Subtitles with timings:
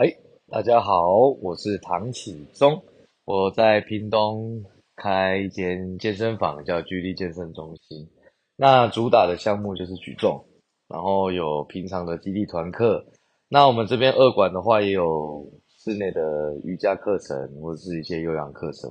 [0.00, 0.16] 哎，
[0.48, 2.82] 大家好，我是唐启宗，
[3.26, 4.64] 我在屏东
[4.96, 8.08] 开一间健身房，叫居力健身中心。
[8.56, 10.42] 那主打的项目就是举重，
[10.88, 13.04] 然后有平常的基地团课。
[13.50, 16.22] 那我们这边二馆的话，也有室内的
[16.64, 18.90] 瑜伽课程或者是一些有氧课程，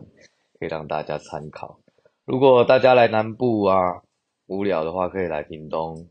[0.60, 1.80] 可以让大家参考。
[2.23, 4.04] 如果大家来南部啊，
[4.46, 6.07] 无聊的话，可以来屏东，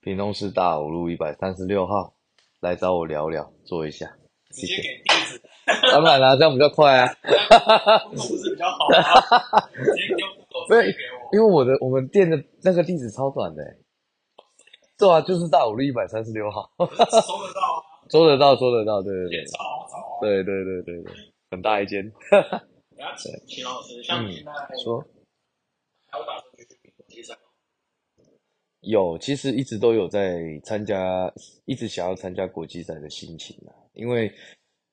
[0.00, 2.14] 屏东市大武路一百三十六号。
[2.60, 4.06] 来找我聊聊，做一下。
[4.50, 5.40] 直接给地址。
[5.92, 7.06] 当然啦，这样比较快啊。
[8.10, 9.68] 不是比较好啊。
[10.68, 10.96] 直接
[11.32, 13.62] 因为我的我们店的那个地址超短的。
[14.98, 16.70] 对啊，就是大武路一百三十六号。
[16.78, 16.96] 收得
[17.54, 17.84] 到啊。
[18.08, 19.44] 搜得到，收得到，对对对。
[19.46, 20.20] 超好找。
[20.22, 21.12] 对对对对对，
[21.50, 22.02] 很大一间。
[22.30, 22.42] 等
[22.98, 24.52] 下请秦老师，像你现在
[24.82, 25.04] 说，
[26.10, 26.47] 还有打？
[28.82, 31.32] 有，其实一直都有在参加，
[31.64, 33.74] 一直想要参加国际赛的心情啊。
[33.94, 34.32] 因为，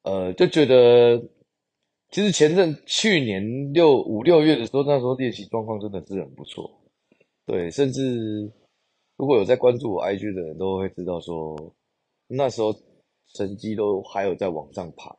[0.02, 1.21] 呃，就觉得，
[2.09, 6.69] 其实前阵去年六五六月的时候，那时候练习状况真的是很不错。
[7.45, 8.52] 对，甚至
[9.17, 11.55] 如果有在关注我 IG 的人都会知道说，
[12.27, 12.73] 那时候
[13.36, 15.16] 成绩都还有在往上爬，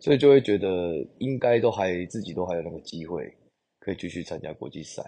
[0.00, 3.34] 所以就会觉得应该都还自己都还有那个机会
[3.80, 5.02] 可以继续参加国际赛。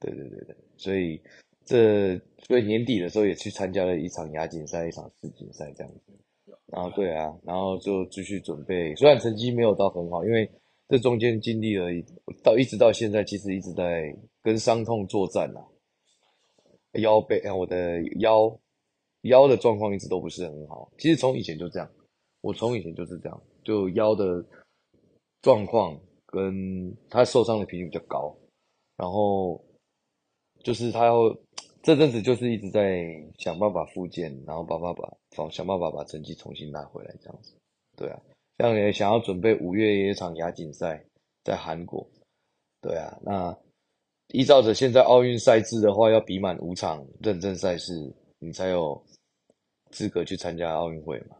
[0.00, 1.20] 对对对对，所以。
[1.64, 6.12] 这所以年底的时候也去参加了一场亚锦赛，一场世锦赛这样子。
[6.66, 8.94] 然后对啊，然后就继续准备。
[8.94, 10.48] 虽然成绩没有到很好，因为
[10.88, 11.86] 这中间经历了
[12.42, 15.66] 到一直到现在，其实一直在跟伤痛作战呐、啊。
[17.00, 18.58] 腰背，我的腰
[19.22, 20.90] 腰的状况一直都不是很好。
[20.98, 21.88] 其实从以前就这样，
[22.40, 24.44] 我从以前就是这样，就腰的
[25.42, 28.36] 状况跟他受伤的频率比较高，
[28.96, 29.64] 然后
[30.62, 31.36] 就是他要。
[31.82, 33.06] 这阵子就是一直在
[33.38, 37.54] 想办法复健，然后把把把想想办法把成绩重新拿回来，这样子。
[37.96, 38.20] 对啊，
[38.58, 41.02] 像也想要准备五月一场亚锦赛
[41.42, 42.06] 在韩国。
[42.82, 43.58] 对啊，那
[44.28, 47.94] 依照着现在奥运赛制的话，要比满五场认证赛事，
[48.38, 49.02] 你才有
[49.90, 51.36] 资格去参加奥运会嘛。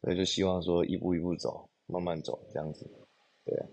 [0.00, 2.90] 所以就希望说一步一步走，慢慢走这样子。
[3.44, 3.66] 对啊。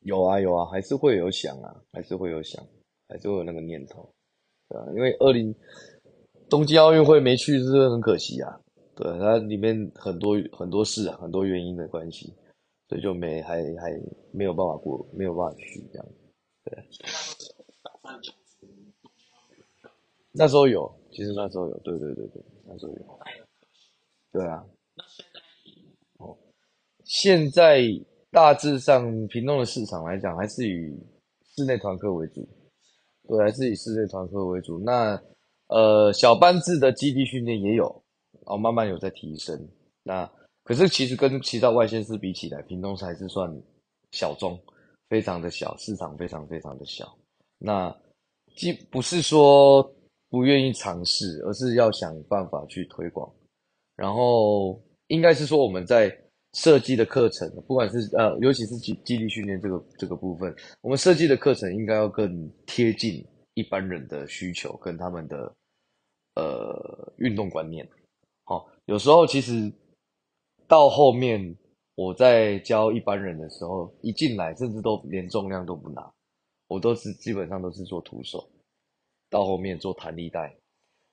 [0.00, 2.64] 有啊有啊，还是会有想啊，还是会有想，
[3.08, 4.08] 还是会有那个念头，
[4.68, 5.54] 对啊，因为二零
[6.48, 8.60] 东京奥运会没去，是不是很可惜啊？
[8.94, 12.32] 对，它里面很多很多事啊，很多原因的关系，
[12.88, 14.00] 所以就没还还
[14.32, 16.06] 没有办法过，没有办法去这样。
[16.64, 16.84] 对，
[20.32, 23.20] 那时候有，其实那时候有，对对对对，那时候有。
[24.32, 24.64] 对啊。
[26.18, 26.36] 哦，
[27.04, 27.82] 现在。
[28.30, 30.94] 大致上，屏东的市场来讲，还是以
[31.56, 32.46] 室内团课为主，
[33.26, 34.78] 对，还是以室内团课为主。
[34.78, 35.18] 那
[35.68, 37.84] 呃，小班制的基地训练也有，
[38.32, 39.58] 然后慢慢有在提升。
[40.02, 40.30] 那
[40.62, 43.50] 可是其实跟其他外县市比起来，屏东还是算
[44.12, 44.60] 小众，
[45.08, 47.10] 非常的小，市场非常非常的小。
[47.58, 47.94] 那
[48.56, 49.82] 既不是说
[50.28, 53.30] 不愿意尝试，而是要想办法去推广。
[53.96, 56.14] 然后应该是说我们在。
[56.58, 63.24] 设计的课程，不管是呃，尤其是基基地训练这个这个部分，我们设计的课程应该要更贴近
[63.54, 65.54] 一般人的需求跟他们的
[66.34, 67.88] 呃运动观念。
[68.42, 69.72] 好、哦，有时候其实
[70.66, 71.56] 到后面
[71.94, 76.12] 我在教一般人的时候，一进来甚至都连重量都不拿，
[76.66, 78.44] 我都是基本上都是做徒手，
[79.30, 80.52] 到后面做弹力带，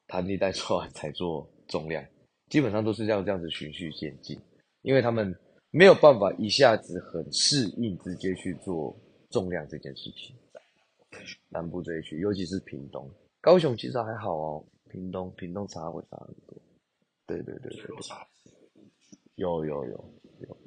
[0.08, 2.04] 弹力带做完才做重量，
[2.50, 4.36] 基本上都是这样这样子循序渐进。
[4.86, 5.36] 因为他们
[5.72, 8.96] 没有办法一下子很适应直接去做
[9.32, 10.36] 重量这件事情，
[11.50, 13.10] 南部这一区，尤其是屏东、
[13.42, 14.66] 高雄，其实还好哦。
[14.92, 16.56] 屏东、屏东差会差很多。
[17.26, 17.84] 对对对对，
[19.36, 19.92] 有有有
[20.48, 20.58] 有。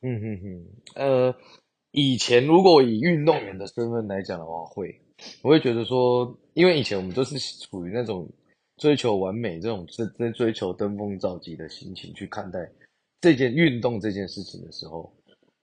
[0.00, 0.66] 嗯哼哼，
[0.96, 1.34] 呃，
[1.92, 5.00] 以前如果以运动员的身份来讲的话，会，
[5.42, 8.28] 我会觉得说，因为以前我们都是处于那种
[8.76, 12.68] 追求完美、这种追追追求登峰造极的心情去看待。
[13.22, 15.10] 这件运动这件事情的时候，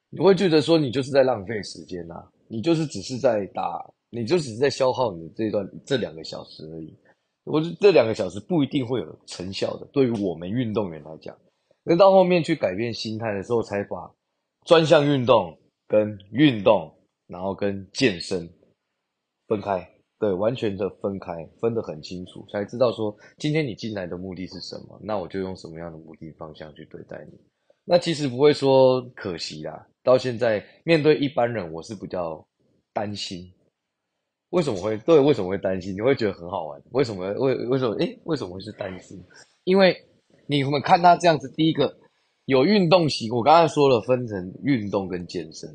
[0.09, 6.97] 你会觉得说你就是在浪费时间呐、啊，你就是只是在打，你就只是在消耗你这段这两个小时而已。
[7.43, 11.37] 我觉得这两个小时不一定会有成效的，对于我们运动员来讲，
[11.83, 14.09] 那到后面去改变心态的时候，才把
[14.65, 15.57] 专项运动
[15.87, 16.93] 跟运动，
[17.27, 18.49] 然后跟健身
[19.47, 19.85] 分开。
[20.19, 21.31] 对，完全的分开，
[21.61, 27.39] 分得很清楚，才知道说今天你进来的目的是什么，那我就用什么样的目的方向去对待你。
[27.91, 32.47] 那其实不会说可惜啦，到现在面对一般人，我是比较
[32.93, 33.51] 担心，
[34.51, 35.19] 为什么会对？
[35.19, 35.95] 为什么会担心？
[35.95, 36.79] 你会觉得很好玩？
[36.91, 37.25] 为什么？
[37.33, 37.95] 为为什么？
[37.95, 39.19] 诶，为什么会是担心？
[39.63, 39.97] 因为
[40.45, 41.97] 你们看他这样子，第一个
[42.45, 45.67] 有运动习，我刚才说了，分成运动跟健身。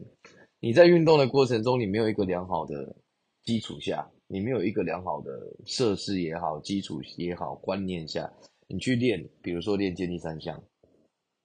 [0.61, 2.95] 你在运动的过程中，你没有一个良好的
[3.43, 5.33] 基础下，你没有一个良好的
[5.67, 8.33] 设施也好，基础也好，观念下，
[8.69, 10.63] 你去练，比如说练健力三项，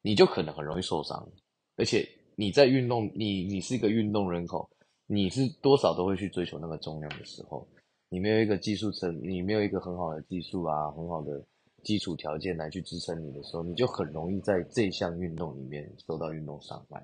[0.02, 1.30] 你就可能很容易受伤。
[1.78, 4.70] 而且你在运动，你你是一个运动人口。
[5.12, 7.68] 你是多少都会去追求那个重量的时候，
[8.10, 11.44] 你没有一个技术层，你没有一个很好的技术啊，很好的
[11.82, 17.04] 基础条件来去支撑你的时候，你就很容易在这项运动里面受到运动伤害。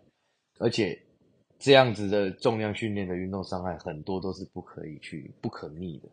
[0.60, 0.96] 而且
[1.58, 6.08] 这样子的重量训练的运动伤害很多都是不可以去不可逆的，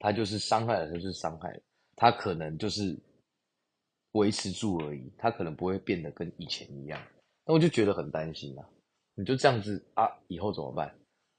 [0.00, 1.60] 它就是伤害了就是伤害了，
[1.96, 2.94] 它可能就是
[4.12, 7.00] 维持住而已，它可能不会变得跟以前一样。
[7.46, 8.68] 那我就觉得很担心啊，
[9.14, 10.94] 你就这样子啊，以后怎么办？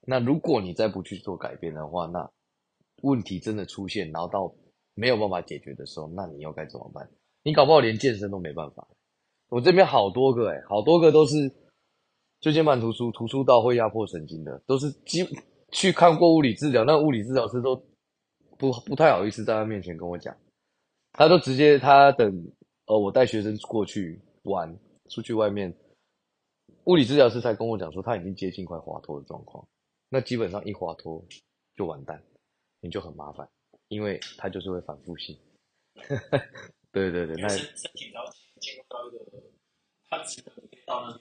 [0.08, 2.30] 那如果你再不去做改变的话，那
[3.04, 4.54] 问题真的出现，然后到
[4.96, 7.10] 没有办法解决的时候，那你又该怎么办？
[7.44, 8.88] 你搞不好连健身都没办法。
[9.50, 11.36] 我这边好多个诶，好多个都是
[12.42, 15.26] 椎间盘突出，突出到会压迫神经的，都是基
[15.72, 17.76] 去看过物理治疗，那物理治疗师都
[18.58, 20.36] 不不太好意思在他面前跟我讲，
[21.14, 22.52] 他都直接他等
[22.90, 24.76] 呃我带学生过去玩，
[25.10, 25.72] 出去外面，
[26.86, 29.66] 物理治疗师才跟我讲说他已经接近快滑脱的状况。
[30.10, 31.24] 那基本上一滑脱
[31.76, 32.20] 就完蛋，
[32.82, 33.48] 你就很麻烦，
[33.90, 35.38] 因为它就是会反复性。
[36.92, 38.26] 对 对对，那身体到
[38.90, 39.44] 到一个，
[40.10, 40.56] 它只能
[40.88, 41.16] 到那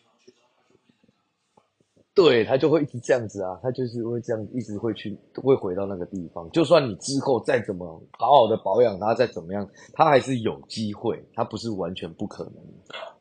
[2.21, 6.51] 对，他就会一直这样子啊，他就是会这样，一直会去，会回到那个地方。
[6.51, 7.87] 就算你之后再怎么
[8.19, 12.55] 好好的保养他，再怎么样，他还是有机会，他不是完全不可能。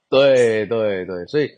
[0.10, 1.50] 对对对，所以。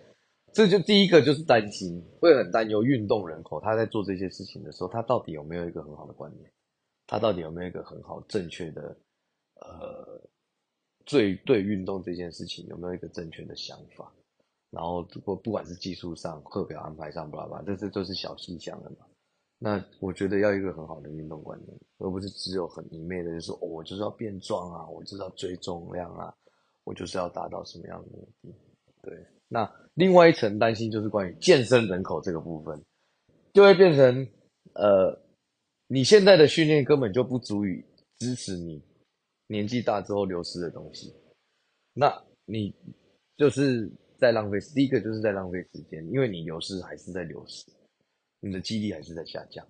[0.51, 6.51] 这就第一个就是担心，会很担忧运动人口他在做这些事情的时候，他到底有没有一个很好的观念？
[7.05, 8.97] 他到底有没有一个很好正确的，
[9.61, 10.19] 呃，
[11.05, 14.11] 最对运动这件事情有没有一个正确的想法？
[14.71, 18.97] 然后如果不管是技术上、课表安排上，巴拉巴拉，这这都是小细项的嘛。
[19.57, 26.33] 那我觉得要一个很好的运动观念，而不是只有很一昧的就是说，我就是要变壮啊，我就是要追重量啊，
[26.85, 28.55] 我就是要达到什么样的目的？
[29.01, 29.25] 对。
[29.49, 32.81] 那另外一层担心就是关于健身人口这个部分，
[33.51, 34.27] 就会变成，
[34.75, 35.19] 呃，
[35.87, 37.83] 你现在的训练根本就不足以
[38.19, 38.81] 支持你
[39.47, 41.13] 年纪大之后流失的东西，
[41.93, 42.13] 那
[42.45, 42.73] 你
[43.35, 44.59] 就是在浪费。
[44.75, 47.65] 第一个就是在浪费时间，因为你流失还是在流失，
[48.39, 49.67] 你的肌力还是在下降，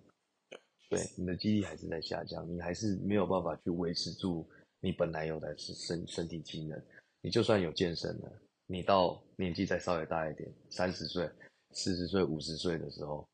[0.89, 4.49] 对，你的肌力还是在下降，你还是没有办法去维持住
[4.79, 6.81] 你本来有的身身体机能，
[7.21, 8.41] 你就算有健身了。
[8.65, 11.27] 你到年纪再稍微大一点，三十岁、
[11.71, 13.27] 四十岁、五十岁的时候，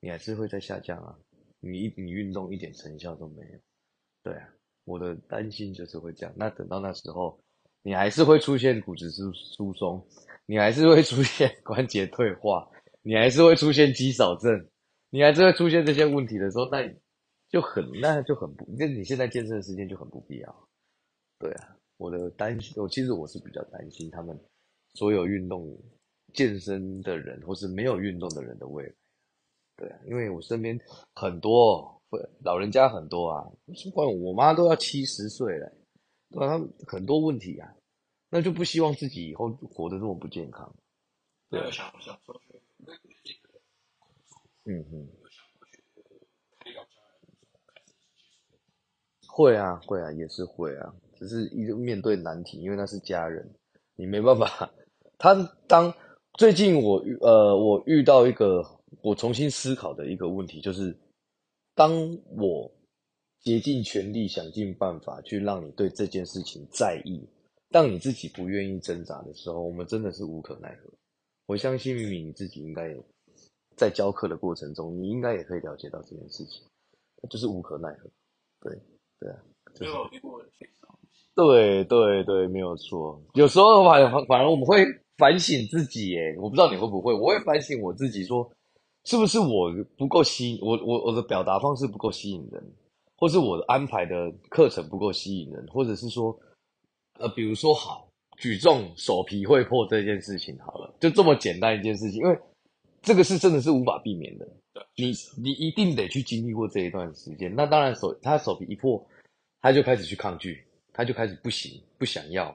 [0.00, 1.16] 你还是会在下降啊。
[1.60, 3.58] 你一你运动一点成效都没有，
[4.22, 4.48] 对啊，
[4.84, 6.34] 我的担心就是会这样。
[6.36, 7.38] 那等到那时候，
[7.82, 10.04] 你还是会出现骨质疏疏松，
[10.46, 12.68] 你还是会出现 关节退化，
[13.02, 14.68] 你还是会出现肌少症，
[15.10, 16.82] 你还是会出现这些问题的时候，那
[17.48, 20.68] 就很那就很不，那你现在健身的时间就很不必要。
[21.38, 24.38] 对啊，我的担心，我其实我是比较担心他们。
[24.94, 25.78] 所有运动、
[26.34, 28.92] 健身的人，或是没有运动的人的未来，
[29.76, 30.78] 对啊，因为我身边
[31.14, 31.96] 很多
[32.42, 33.46] 老人家很多啊，
[33.94, 35.72] 关我妈都要七十岁了，
[36.32, 37.74] 对啊，他很多问题啊，
[38.28, 40.74] 那就不希望自己以后活得这么不健康。
[41.48, 41.60] 对，
[44.64, 45.08] 嗯嗯，
[49.26, 53.52] 会啊会啊，也是会啊，只是一直面对难题，因为那是家人，
[53.96, 54.70] 你没办法。
[55.18, 55.34] 他
[55.66, 55.92] 当
[56.34, 58.64] 最近我遇呃我遇到一个
[59.02, 60.96] 我重新思考的一个问题，就是
[61.74, 61.92] 当
[62.36, 62.70] 我
[63.42, 67.20] 竭尽全力想尽办法去让你对这件事情在意，
[67.70, 70.90] 当你自己不愿意挣扎的时候，我们真的是无可奈何。
[71.46, 72.96] 我相信明明你自己应该也
[73.76, 76.62] 在教课的过程中，你应该也可以了解到这件事情，
[77.28, 78.10] 就是无可奈何。
[78.60, 78.78] 对
[79.18, 79.38] 对啊，
[79.74, 79.92] 就是。
[81.34, 83.20] 对对对，没有错。
[83.34, 84.84] 有时候反反而我们会。
[85.20, 88.52] 反省自己耶，我不知道你会不会，我会反省我自己说，说
[89.04, 92.72] 是不是我不够吸引我我我的表达方式不够吸引人，
[93.20, 96.36] 或是我的安排的课程不够吸引人，或者是说，
[97.18, 98.08] 呃，比如说好
[98.38, 102.36] 举重手皮会破这件事情好了，就这么简单一件事情，因为
[103.02, 104.48] 这个是真的是无法避免的，
[104.96, 107.54] 你你一定得去经历过这一段时间。
[107.54, 109.06] 那当然手他手皮一破，
[109.60, 112.50] 他就开始去抗拒，他就开始不行不想要，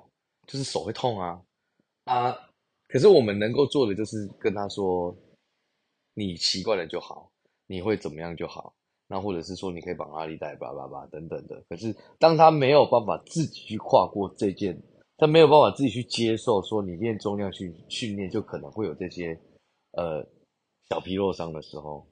[0.47, 1.39] 就是手会痛啊
[2.05, 2.35] 啊。
[2.87, 5.15] 可是我们能够做的就是跟他说，
[6.15, 7.29] 你习惯了就好，
[7.67, 8.73] 你会怎么样就好，
[9.07, 11.63] 那或者是说你可以绑拉力带，叭叭叭等等的。
[11.69, 14.81] 可是当他没有办法自己去跨过这件，
[15.17, 19.39] 他没有办法自己去接受说你练重量去训练就可能会有这些
[19.91, 20.25] 呃
[20.89, 22.07] 小皮肉伤的时候，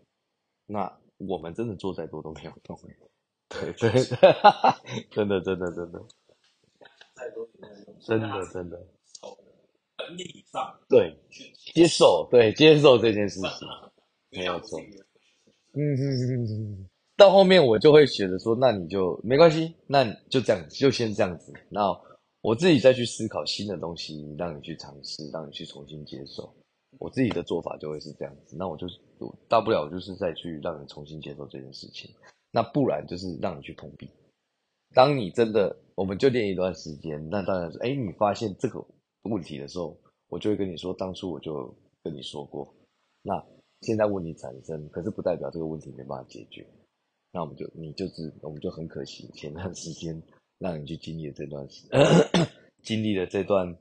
[0.65, 2.79] 那我们真的做再多都没有用。
[3.49, 3.89] 对对，
[5.11, 6.05] 真的真的真的，
[8.01, 8.87] 真的真的，
[9.95, 11.15] 本理上对
[11.73, 13.49] 接受对接受这件事情
[14.31, 14.79] 没有错，
[15.73, 21.81] 嗯嗯嗯嗯， 到后面我就会觉得说，那你就没关系，那就这样就先这样子，那
[22.41, 26.53] 我自己再去思考新的东西，让你去尝试，让你去重新接受，
[26.99, 28.99] 我自己的做法就会是这样子，那我就是
[29.47, 32.09] 大不了就是再去让你重新接受这件事情。
[32.51, 34.07] 那不然就是让你去碰壁。
[34.93, 38.85] 当你真的，我们就练一段时间，那当然是，哎，你发现这个
[39.23, 39.97] 问题的时候，
[40.29, 42.71] 我就会跟你说，当初我就跟你说过。
[43.23, 43.43] 那
[43.83, 46.65] 现在问题产生，可是不代表这个问题没办法解决。
[47.31, 50.19] 那我们就，你就是，我们就很可惜，前段时间
[50.57, 51.87] 让你去经历了这段时，
[52.81, 53.77] 经历了这段，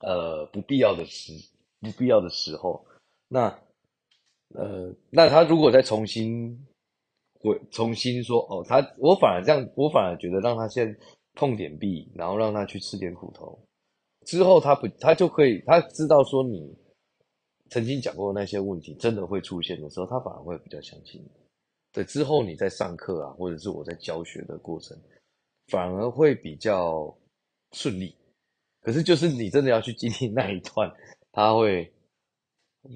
[0.00, 1.32] 呃，不必要的时，
[1.80, 2.84] 不必要的时候。
[3.28, 3.48] 那，
[4.54, 6.66] 呃，那他如果再重新。
[7.38, 10.98] 会重新说哦，他我反而这样，我反而觉得让他先
[11.34, 13.56] 碰点壁，然后让他去吃点苦头，
[14.24, 16.74] 之后他不，他就可以，他知道说你
[17.70, 21.30] 曾经讲过的那些问题真的会出现的时候，他反而会比较相信你。
[21.92, 24.96] 对，之后你在上课啊，或者是我在教学的过程，
[25.68, 27.16] 反而会比较
[27.72, 28.14] 顺利。
[28.80, 30.92] 可是就是你真的要去经历那一段，
[31.32, 31.92] 他会。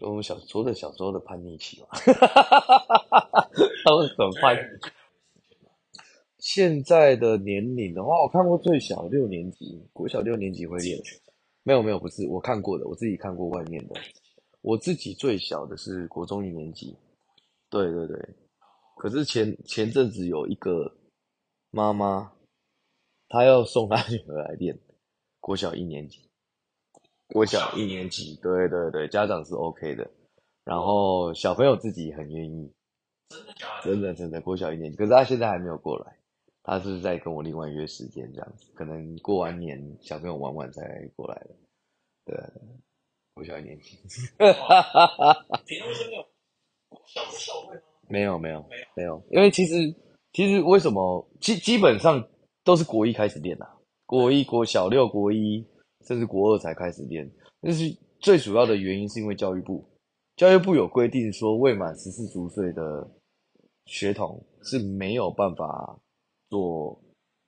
[0.02, 2.14] 我们小说的小时候的叛逆期嘛，他
[3.96, 4.56] 们很叛。
[6.38, 10.96] 现在的年龄的话，我看过最小六年级，国小六年级会练。
[11.64, 14.00] 没有没有，不是我看过的，我自己看过外面的。
[14.62, 16.96] 我自己最小的是国中一年级。
[17.68, 18.36] 对对对。
[18.96, 20.96] 可是前前阵子有一个
[21.70, 22.32] 妈妈，
[23.28, 24.78] 她要送她女儿来练，
[25.40, 26.28] 国小一年级。
[27.28, 30.10] 国小一年级，对对对，家长是 OK 的，
[30.64, 32.72] 然后小朋友自己很愿意，
[33.28, 33.84] 真的假的？
[33.84, 36.18] 真的真的，国小一年级，可是他现在还没有过来，
[36.64, 40.82] 他是在跟我另外约时间这样子，可能过完年小朋友玩完才
[41.14, 41.56] 过来的，
[42.24, 42.36] 对，
[43.40, 43.96] 国小一年级，
[44.36, 45.56] 哈哈哈哈哈。
[48.08, 49.74] 没有没有没有没有，因为其实
[50.34, 52.22] 其实为什么基基本上
[52.62, 53.66] 都是国一开始练的，
[54.04, 55.66] 国一国小六国一。
[56.06, 57.30] 甚至国二才开始练，
[57.60, 57.84] 但是
[58.20, 59.86] 最主要的原因是因为教育部，
[60.34, 63.06] 教育部有规定说，未满十四周岁的
[63.84, 66.00] 学童是没有办法
[66.48, 66.98] 做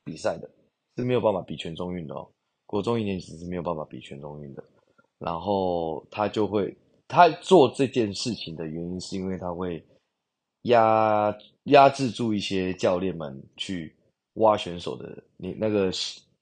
[0.04, 0.48] 比赛的，
[0.96, 2.30] 是没有办法比全中运的哦。
[2.66, 4.62] 国中一年级是没有办法比全中运的，
[5.24, 6.76] 然后他就会，
[7.08, 9.84] 他做这件事情的原因是因为他会
[10.62, 13.94] 压压制住一些教练们去
[14.34, 15.90] 挖选手的你那个。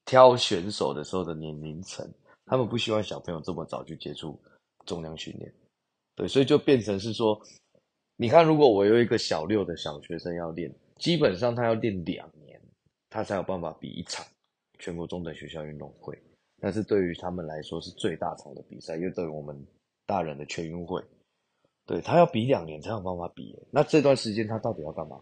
[0.06, 2.04] 挑选手的时候的年龄层，
[2.46, 4.36] 他们不希望小朋友这么早去接触
[4.84, 5.54] 重量训练，
[6.16, 7.40] 对，所以就变成是说，
[8.16, 12.60] 你看，如果我有一个小六的小学生要练，基本上他要练两年，
[13.08, 14.26] 他才有办法比一场
[14.80, 16.20] 全国中等学校运动会，
[16.60, 19.66] 但是对于他们来说是最大场的比赛，因为对于我们
[20.06, 21.02] 大人的全运会，
[21.86, 25.20] 对，他要比两年才有办法比，那这段时间他到底要干嘛？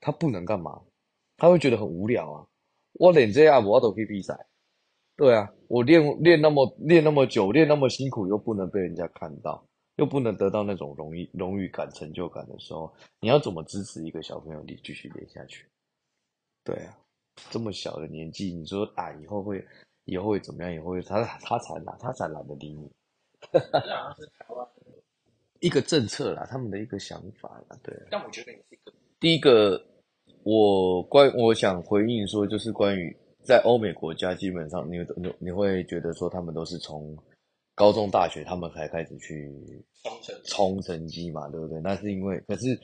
[0.00, 0.80] 他不能干嘛？
[1.36, 2.46] 他会觉得很无聊啊。
[2.94, 4.38] 我练这样，我都可以比赛。
[5.16, 9.64] 对啊，我练练那么练那么久，练那么辛苦，又不能被人家看到，
[9.96, 15.66] 又不能得到那种荣誉荣誉感、成就感的时候，你要怎么支持一个小朋友你继续练下去？
[16.64, 16.98] 对啊，
[17.50, 19.64] 这么小的年纪，你说啊，以后会
[20.04, 20.72] 以后会怎么样？
[20.72, 22.90] 以后会他他才懒，他才懒得理你。
[25.60, 27.94] 一个政策啦，他们的一个想法啦，对。
[28.10, 29.82] 但我觉得你是一个第一个。
[30.46, 37.16] 我关我想回应说，就是关于在欧美国家，基本上你你你会觉得说，他们都是从
[37.74, 39.50] 高中大学他们才开始去
[40.44, 41.80] 冲成绩嘛，对不对？
[41.80, 42.78] 那是因为，可是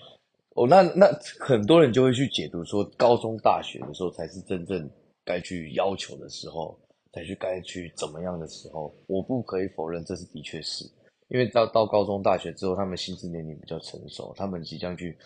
[0.54, 1.06] 哦，那那
[1.38, 4.90] 很多人就会去解读说，高中大学的时候才是真正
[5.22, 6.80] 该去要求的时候，
[7.12, 8.94] 才去该去怎么样的时候。
[9.06, 10.84] 我不可以否认，这是的确是
[11.28, 15.16] 因为到到高中大学之后，他们心智年龄比较成熟，他们即将去。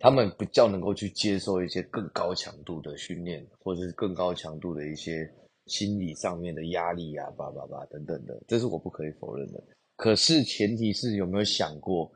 [0.00, 5.26] 他们比较能够去接受一些更高强度的训练，或者是更高强度的一些
[5.66, 9.64] 心理上面的压力啊，叭叭叭等等的，这是我不可以否认的。
[9.96, 12.12] 可是前提是有没有想过，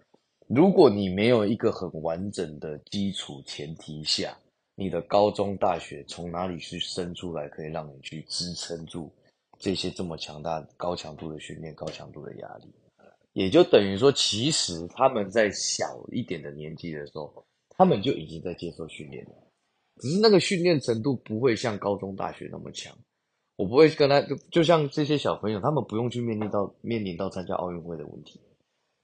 [0.49, 4.37] 如果你没有一个很完整的基础前提下，
[4.75, 9.11] 你的高中大学从哪里去生出来，可以让你去支撑住
[9.59, 12.73] 这些这么强大高强度的训练、高强度的压力？
[13.33, 17.45] 也就等于说，其实他们在小一点的年纪的时候。
[17.81, 19.31] 他们就已经在接受训练了，
[20.01, 22.93] 只是那个训练程度不会像高中、大学那么强。
[23.55, 28.41] 我不会跟他就就像这些小朋友，他们不用去面临到面临到参加奥运会的问题，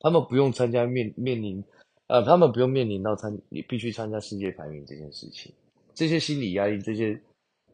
[0.00, 1.62] 他们不用参加面面临
[2.08, 5.52] 呃，他们不用面临到参你必须参加世界排名这件事情，
[5.94, 7.16] 这些心理压力，这些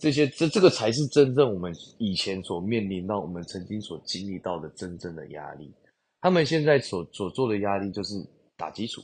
[0.00, 5.72] 这些这这个才是真正我们以前所面临到我们曾经所经历到的真正的压力。
[6.20, 8.14] 他们现在所所做的压力就是
[8.56, 9.00] 打基础。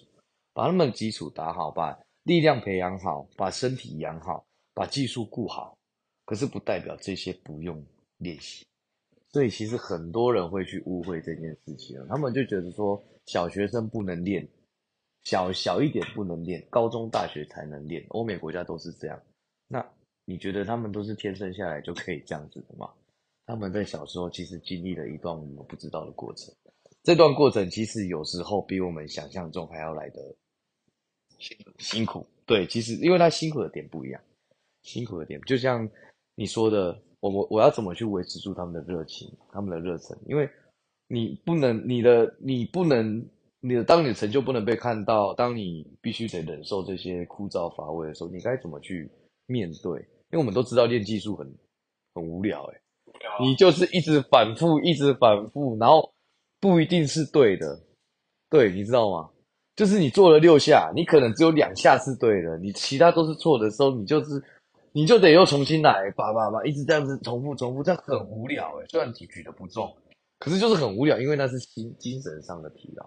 [0.52, 5.76] 把他们的基础打好，把力量培养好，把身体养好，把技术顾好。
[6.24, 7.84] 可是不代表这些不用
[8.16, 8.64] 练习。
[9.28, 14.48] 所以其实很多人会去误会这件事情，他们就觉得说小学生不能练，
[15.24, 18.02] 小小一点不能练，高中大学才能练。
[18.08, 19.22] 欧美国家都是这样。
[19.68, 19.86] 那
[20.26, 22.90] 你觉得他们都是天生下来就可以这样子的吗？
[23.46, 26.54] 他们在小时候其实经历了一段我们不知道的过程。
[27.02, 30.20] 这段过程其实有时候比我们想象中还要来得。
[31.78, 34.20] 辛苦，对，其实因为他辛苦的点不一样，
[34.82, 35.86] 辛苦的点就像
[36.34, 40.18] 你说的，我我我要怎么去维持住他们的热情，他们的热忱？
[40.26, 40.48] 因为
[41.08, 43.22] 你不能，你的你不能，
[43.60, 49.08] 你的当你的成就不能被看到，当你必须得忍受这些枯燥乏味的时候，你该怎么去
[49.46, 50.04] 面对？
[50.30, 51.46] 因为我们都知道练技术很
[52.14, 52.80] 很无聊，欸，诶，
[53.40, 56.12] 你就是一直反复，一直反复，然后
[56.60, 57.80] 不一定是对的，
[58.50, 59.30] 对，你知道吗？
[59.76, 64.42] 就是你做了六下，你可能只有两下是对的，你其他都是错的时候，你就是，
[64.92, 68.86] 你就得又重新来，叭叭叭，一直这样子重复重复，这样很无聊哎。
[68.88, 69.94] 虽然体举的不重，
[70.38, 73.06] 可是就是很无聊，因为那是心精神上的疲劳。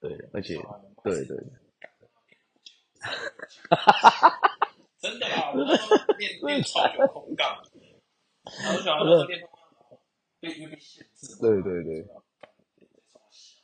[0.00, 0.56] 对，而且，
[1.04, 1.46] 对对对。
[3.68, 4.40] 哈哈哈哈
[5.02, 5.64] 真的啊， 我
[6.16, 7.48] 练练超有空杠，
[8.64, 9.40] 然后想要练
[10.40, 11.36] 练被被限制。
[11.40, 12.06] 对对对。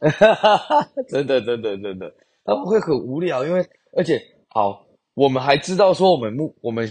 [0.00, 2.14] 哈哈哈， 真的，真的，真的，
[2.44, 6.88] 他们会很无聊，因为而且好，我们还知道说我们目我们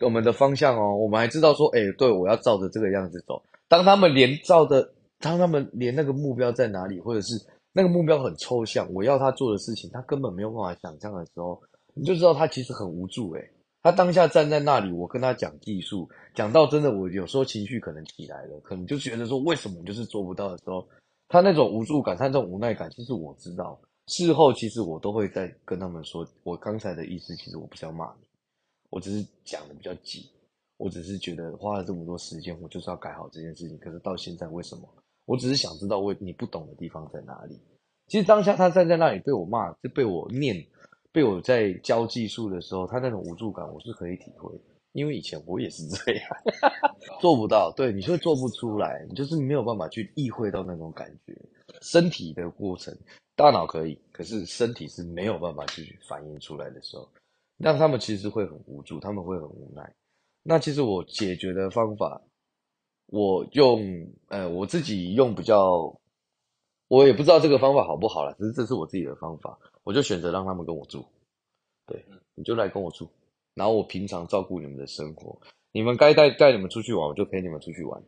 [0.00, 3.42] 我们的方向哦，我们还知道说，哎，对，我要照着这个样子走。
[3.66, 7.34] 当他们连照的，当他们连那个目标在哪里，或者是
[7.72, 11.58] 那个目标很抽象，我要他做的事情，他根本没有办法想象的时候，
[11.94, 13.30] 你就知道他其实很无助。
[13.32, 13.40] 哎，
[13.82, 20.86] 他当下站在那里，我跟他讲技术，讲到真的，我有时候情绪可能起来了，可能就觉得说，为什么就是做不到的时候。
[21.32, 23.80] 他那种无助感，他那种无奈感，其实我知道。
[24.08, 28.26] 事后其实我都会在跟他们说，我刚才的意思其实我不是要骂你，
[28.90, 30.28] 我只是讲的比较急，
[30.76, 33.78] 我只是觉得花了这么多时间，我就是要改好这件事情。
[33.78, 34.88] 可是到现在为什么？
[35.24, 37.56] 我只是想知道我你不懂的地方在哪里。
[38.08, 40.66] 其实当下他站在那里被我骂，就被我念，
[41.12, 44.64] 被我在教技术的时候，他那种无助感我是可以体会的。
[44.92, 46.24] 因为以前我也是这样，
[47.20, 51.32] 做不到，对，你就会做不出来，你就是没有办法去意会到那种感觉。
[51.80, 52.92] 身体的过程，
[53.36, 57.08] 大脑可以，可是身体是没有办法去反应出来的时候，
[57.56, 59.94] 让他们其实会很无助，他们会很无奈。
[60.42, 62.20] 那其实我解决的方法，
[63.06, 63.80] 我用，
[64.26, 65.96] 呃，我自己用比较，
[66.88, 71.04] 我也不知道这个方法好不好啦，只是这是我自己的方法，我就选择让他们跟我住，
[71.86, 73.08] 对，你就来跟我住。
[73.54, 75.38] 然后我平常照顾你们的生活，
[75.72, 78.02] 你们该带带你们出去玩，我就陪你们出去玩。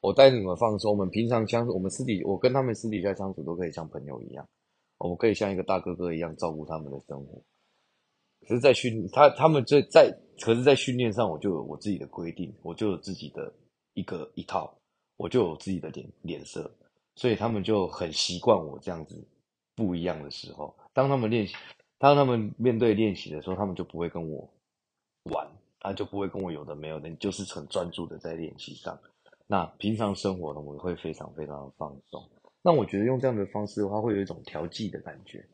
[0.00, 4.46] 我带你们放松，我们平常相处，我们私底，我跟他们私底下相处都可以像朋友一样，
[4.98, 7.42] 我们可以像一个大哥哥一样照顾他们的生活。
[8.46, 10.08] 可是，在训他他们这在，
[10.40, 13.52] 可是，在训练上，我就有我自己的规定，我就有自己的
[13.94, 14.72] 一个一套，
[15.16, 16.70] 我就有自己的脸脸色，
[17.16, 19.26] 所以他们就很习惯我这样子
[19.74, 20.74] 不一样的时候。
[20.98, 21.54] 当他们练习，
[21.96, 24.50] 当他们面对练习的时候，他们就不会跟我。
[25.30, 25.46] 玩，
[25.78, 28.98] 他就不会跟我有的没有的，你就是很专注的在练习上。
[29.46, 32.20] 那平常生活呢，我会非常非常的放松。
[32.62, 35.46] 那我觉得用这样的方式的话，会有一种调剂的感觉。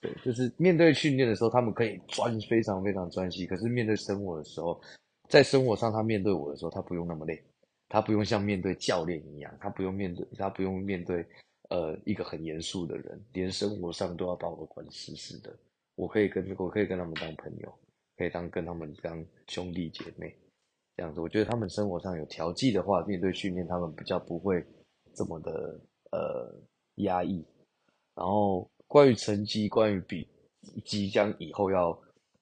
[0.00, 3.46] 对，就是面对训练的时候，他们可以专非常非常专心。
[3.46, 4.80] 可是面对生活的时候，
[5.28, 7.40] 在生活上他面对我的时候，他不用那么累，
[7.88, 11.24] 他不用像面对教练一样，他不用面对他不用面对
[11.74, 15.52] 呃一个很严肃的人，连生活上都要把我管死死的。
[15.96, 17.72] 我可以跟我可以跟他们当朋友。
[18.14, 20.36] 可以当跟他们当兄弟姐妹
[20.96, 24.62] 这样子，我觉得他们生活上有调剂的话，面对训练他们比较不会
[25.14, 25.80] 这么的
[26.12, 26.54] 呃
[26.96, 27.42] 压抑。
[28.14, 30.28] 然后关于成绩，关于比
[30.84, 31.98] 即将以后要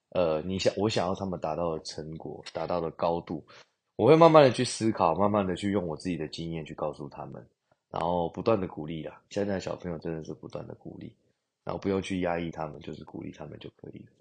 [0.09, 3.41] 呃你想我想要他们达到的成果，达到的高度，
[3.95, 7.43] 我会慢慢的去思考，慢慢的去用我自己的经验去告诉他们，
[7.91, 9.21] 然后不断的鼓励啦。
[9.29, 11.13] 现在小朋友真的是不断的鼓励，
[11.63, 14.11] 然后不用去压抑他们，就是鼓励他们就可以了。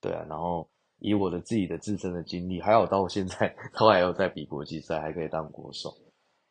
[0.00, 0.68] 对啊，然后。
[1.00, 5.92] 以我的自己的自身的经历，还有到现在 都还有在比国际赛，还可以当国手，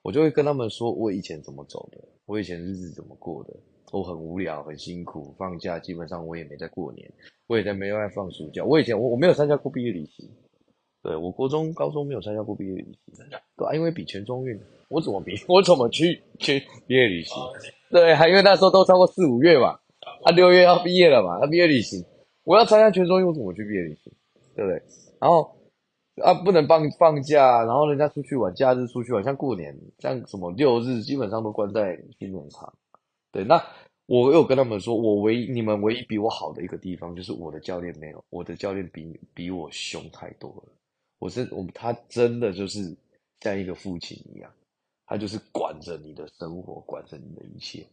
[0.03, 3.55] 我就会跟他们说我以前怎么走的，我以前日子怎么过的，
[3.91, 5.33] 我很无聊，很辛苦。
[5.39, 7.11] 放假基本上我也没在过年，
[7.47, 8.63] 我也在没在放暑假。
[8.63, 10.29] 我以前我我没有参加过毕业旅行，
[11.03, 13.27] 对，我国中、高中没有参加过毕业旅行。
[13.57, 15.33] 对啊，因为比全中运，我怎么比？
[15.47, 17.35] 我怎么去去毕业旅行？
[17.91, 19.77] 对，还因为那时候都超过四五月嘛，
[20.23, 22.03] 啊，六月要毕业了嘛，那毕业旅行，
[22.45, 24.11] 我要参加全中运，我怎么去毕业旅行？
[24.55, 24.81] 对不对？
[25.19, 25.55] 然后。
[26.21, 32.71] 啊，不能放放假，然后人家出去玩，假日出去玩，像过年，像什么六日，基本上都关在训练场。
[33.31, 33.59] 对，那
[34.05, 40.71] 我有跟他们说，我唯一你们唯一比我好的一个地方，就是我的教练没有，我的教练比比我凶太多了。
[41.23, 42.93] 我是我他真的就是
[43.39, 44.51] 像一个父亲一样，
[45.05, 47.87] 他就是管着你的生活，管着你的一切，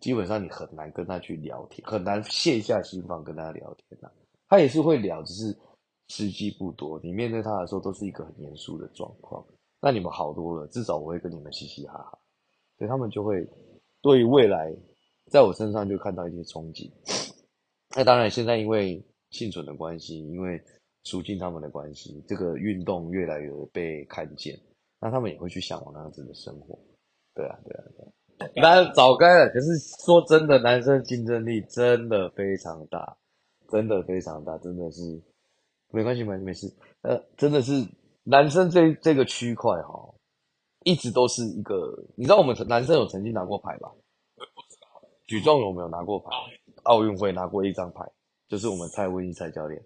[0.00, 4.10] 基本上你很难跟他去聊天，很难卸下心防跟他聊天呐。
[4.48, 5.56] 他也是会聊，只是。
[6.08, 9.42] 时机不多，你面对他的时候都是一个很严肃的状况。
[9.80, 12.18] 那你们好多了，至少我会跟你们嘻嘻哈哈，
[12.76, 13.48] 所以他们就会
[14.02, 14.76] 对于未来
[15.30, 16.90] 在我身上就看到一些憧憬。
[17.96, 20.62] 那当然，现在因为幸存的关系，因为
[21.04, 24.58] 促进他们的关系，这个运动越来越被看见，
[25.00, 26.78] 那他们也会去向往那样子的生活。
[27.34, 28.12] 对啊，对啊，对啊。
[28.56, 29.48] 那早该了。
[29.50, 33.16] 可是说真的，男生竞争力真的非常大，
[33.68, 35.22] 真的非常大，真的是。
[35.90, 36.66] 没关系，没没事。
[37.02, 37.72] 呃，真的是
[38.24, 40.14] 男生这这个区块哈，
[40.84, 42.04] 一直都是一个。
[42.16, 43.92] 你知道我们男生有曾经拿过牌吧？
[45.26, 46.30] 举重有没有拿过牌？
[46.84, 48.04] 奥运会拿过一张牌，
[48.48, 49.80] 就是我们蔡文义蔡教练，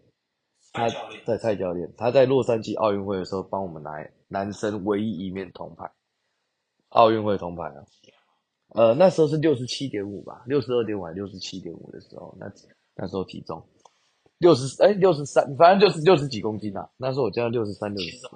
[0.77, 0.89] 他
[1.25, 3.91] 在蔡教练，他在洛杉矶奥运会的时候帮我们拿
[4.29, 5.91] 男生唯一一面铜牌，
[6.91, 7.83] 奥运会铜牌啊。
[8.75, 12.47] 呃，那时候是六十七点五吧，六十二点五还是六十七点五的时候，那
[12.95, 13.65] 那时候体重。
[14.39, 16.91] 六十哎，六十三，反正就是六十几公斤呐、啊。
[16.99, 18.29] 那时候我加六十三、六十四。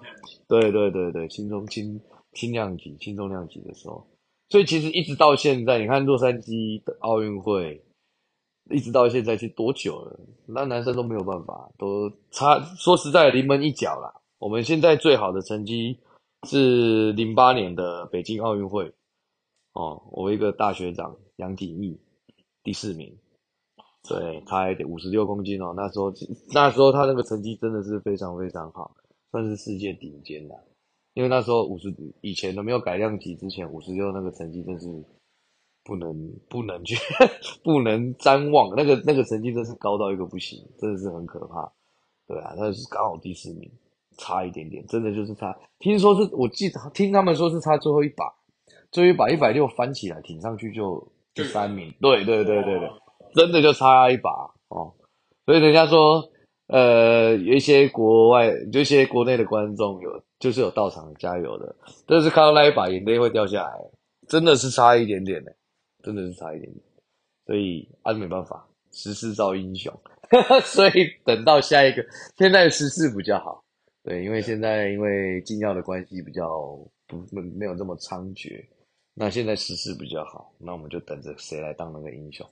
[0.48, 2.00] 对对对对，轻重轻
[2.33, 4.09] 轻量级、轻重量级的时候。
[4.48, 7.85] 所以其实一直到现在，你看洛杉矶的奥运会，
[8.70, 10.20] 一直到现在，去多久了？
[10.46, 12.61] 那男生都没有办法，都差。
[12.76, 14.12] 说实在，临门一脚啦。
[14.38, 15.98] 我们现在最好的成绩
[16.48, 18.92] 是零八年的北京奥运会。
[19.72, 22.00] 哦，我一个大学长杨景毅，
[22.62, 23.16] 第四名。
[24.09, 25.74] 对，他还得五十六公斤哦。
[25.76, 26.12] 那时候，
[26.54, 28.96] 那时候他那个成绩真的是非常非常好，
[29.30, 30.54] 算是世界顶尖的。
[31.14, 34.87] 因为那时候五十以前都没有改量级之前，五十六那个成绩真是
[35.90, 36.14] 不能
[36.48, 36.94] 不能去
[37.64, 38.72] 不能瞻望。
[38.76, 41.68] 那个那个成绩真是高到一个不行，真的是很可怕。
[42.29, 43.68] 对啊，那是刚好第四名，
[44.16, 45.53] 差一点点，真的就是差。
[45.81, 48.24] 听说是我记得听他们说是差最后一把，
[48.92, 51.92] 最后一把一百六翻起来挺上去就第三名。
[52.00, 52.88] 对对对对对。
[53.35, 54.31] 真的就差一把
[54.68, 54.94] 哦，
[55.44, 56.22] 所以人家说，
[56.68, 61.74] 呃，有一些国外，有一些国内的观众有，就是有到场加油的，
[62.07, 63.90] 但是看到那一把眼泪会掉下来，
[64.29, 65.53] 真的是差一点点的，
[66.02, 66.84] 真的是差一点点，
[67.46, 69.92] 所以啊没办法，时势造英雄，
[70.64, 72.04] 所以等到下一个，
[72.36, 73.64] 现在时势比较好，
[74.02, 76.48] 对，因为现在因为禁药的关系比较
[77.06, 78.64] 不没没有这么猖獗，
[79.14, 82.48] 那现在时势比较好，那我们就等着谁来当那个英雄。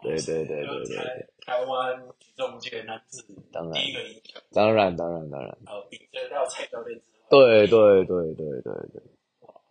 [0.00, 9.02] 对对对对对，对，台湾举重界男子当然第一个英雄，当然当然当然，呃，比得到蔡教练对对对对对对，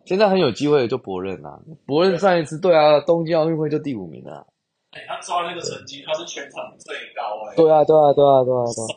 [0.08, 4.42] 现在很有机会就博刃啊，博刃上一次对啊，东京奥运会就第五名啊，
[4.92, 8.96] 哎，他抓那个成绩，他是全场最高哎，对啊对啊对啊对啊对，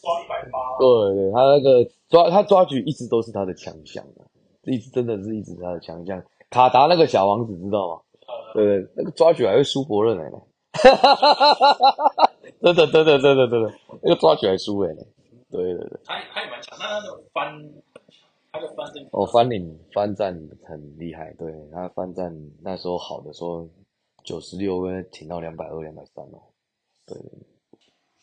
[0.00, 4.22] 抓一百八，对对，他那个抓他抓举一直都是他的强项啊，
[4.62, 8.00] 一直真的是一直他的强项，卡达那个小王子知道吗？
[8.54, 10.38] 对对，那个抓举还会输博刃来呢，
[10.72, 12.30] 哈哈哈哈哈哈！
[12.62, 14.94] 真的真的真的真的，那个抓举还输哎，
[15.50, 17.52] 对对对，他他也蛮强，他那种翻，
[18.52, 20.34] 他的翻正哦翻领翻站
[20.64, 23.68] 很厉害，对，他翻站那时候好的时候
[24.24, 26.42] 九十六跟挺到两百二两百三哦，
[27.06, 27.18] 对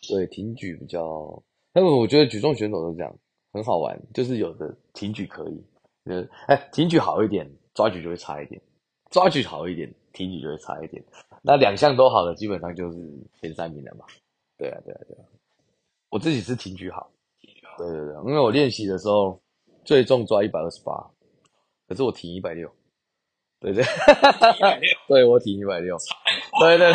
[0.07, 1.41] 对，挺举比较，
[1.73, 3.13] 但是我觉得举重选手都这样，
[3.51, 5.63] 很好玩，就是有的挺举可以，
[6.05, 8.61] 呃哎挺举好一点，抓举就会差一点。
[9.09, 11.03] 抓举好一点，挺举就会差一点。
[11.41, 12.99] 那两项都好的，基本上就是
[13.41, 14.05] 前三名了嘛。
[14.55, 15.25] 对啊，对啊，对啊。
[16.11, 17.09] 我自己是挺举好，
[17.79, 19.41] 对对对，因为我练习的时候
[19.89, 20.93] 最重抓一百二十八，
[21.87, 22.69] 可是我挺一百六，
[23.59, 25.97] 对对，一百六， 对我挺一百六，
[26.59, 26.93] 对对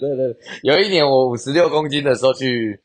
[0.00, 0.36] 对 对对。
[0.64, 2.82] 有一年我五十六公斤的时候去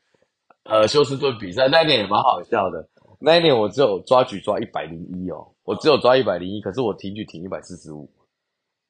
[0.62, 2.88] 呃休斯顿比赛，那一年也蛮好笑的。
[3.18, 8.08] 那一年我只有抓举抓一百零一哦，我只有抓一百零一，可是我挺举挺一百四十五。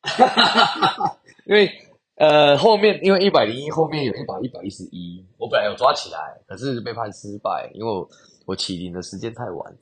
[1.47, 1.73] 因为
[2.17, 8.07] 呃后面因为一百零一后面有一把一百一十一，我本来有抓起来，可是被判失败，因为我
[8.45, 9.75] 我起灵的时间太晚，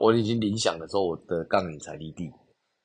[0.00, 2.24] 我已经铃响的时候我的杠铃才离地，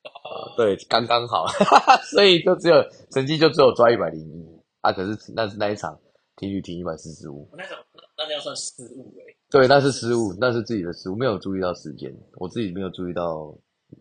[0.04, 1.46] 呃，对，刚刚好，
[2.10, 2.76] 所以就只有
[3.10, 4.46] 成绩就只有抓一百零一
[4.80, 4.92] 啊。
[4.92, 5.98] 可是那是那一场
[6.36, 7.78] 挺举停一百四十五，那场
[8.16, 9.34] 那那要算失误哎。
[9.50, 13.56] 对，那是失误，那是自己的失误，没有注意到时间，我自己没有注意到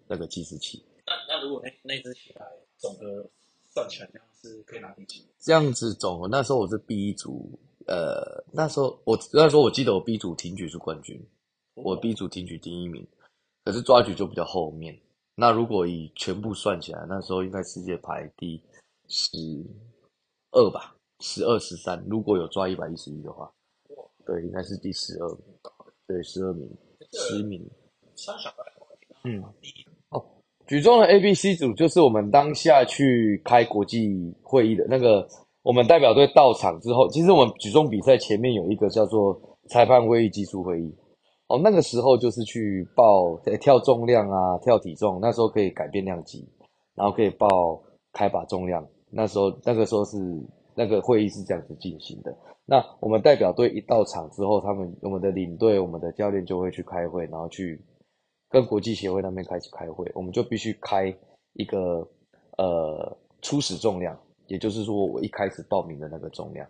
[0.08, 0.84] 那个计时器。
[1.06, 2.46] 那那如果那那支起来
[2.78, 3.26] 总和
[3.74, 5.26] 算起来这样是可以拿第几？
[5.40, 7.58] 这样子总和那时候我是 B 组，
[7.88, 11.26] 呃，那时候我那时候我记得我 B 组挺举是冠军，
[11.84, 13.06] 我 B 组挺举第一名，
[13.64, 14.98] 可是抓举就比较后面。
[15.36, 18.60] 那如果以全部算起来，那时候应该世界排第
[19.08, 19.30] 十
[20.52, 22.04] 二吧，十二十三。
[22.10, 23.52] 如果有抓一百一十一的话，
[24.26, 25.40] 对，应该是第十二名，
[26.08, 26.68] 对，十二名，
[27.12, 27.70] 十名。
[29.24, 29.44] 嗯，
[30.10, 30.26] 哦，
[30.66, 35.28] 举重的 A、B、C 组就是我们当下去开国际会议的那个，
[35.62, 40.92] 我们代表队到场之后，其实我们举重比赛前面有一个叫做裁判会议、技术会议。
[41.48, 46.46] 哦，那个时候就是去报跳重量啊，跳体重，那时候可以改变量级，
[46.94, 47.48] 然后可以报
[48.12, 48.86] 开把重量。
[49.10, 50.18] 那时候那个时候是
[50.76, 52.38] 那个会议是这样子进行的。
[52.66, 57.82] 那我们代表队一到场之后，他们我们的领队、我们的教练就会去开会，然后去
[58.50, 60.06] 跟国际协会那边开始开会。
[60.14, 61.16] 我们就必须开
[61.54, 62.06] 一个
[62.58, 66.68] 呃初始重量，也就是说我一开始报名的那个重量。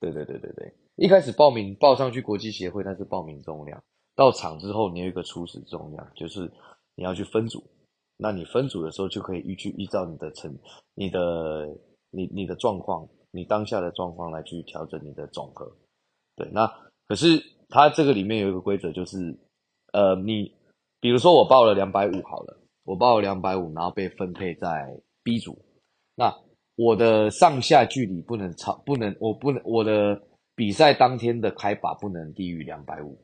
[0.00, 3.82] 对对对对对，一开始报名报上去国际协会，那是报名重量。
[4.16, 6.50] 到场之后，你有一个初始重量，就是
[6.94, 7.62] 你要去分组。
[8.16, 10.56] 那你分组的时候，就可以依据依照你的成、
[10.94, 11.66] 你的、
[12.10, 15.68] 你、你的状况，你当下的状况来去调整你的总和。
[16.36, 16.64] 对，那
[17.08, 19.36] 可是它这个里面有一个规则，就是
[19.92, 20.54] 呃，你
[21.00, 25.58] 比如说我报了两百五好了，我报了两百五，然后被分配在 B 组，
[26.14, 26.32] 那
[26.76, 30.22] 我的上下距离不能超，不能，我不能，我的
[30.54, 33.18] 比赛当天的开把不能低于两百五。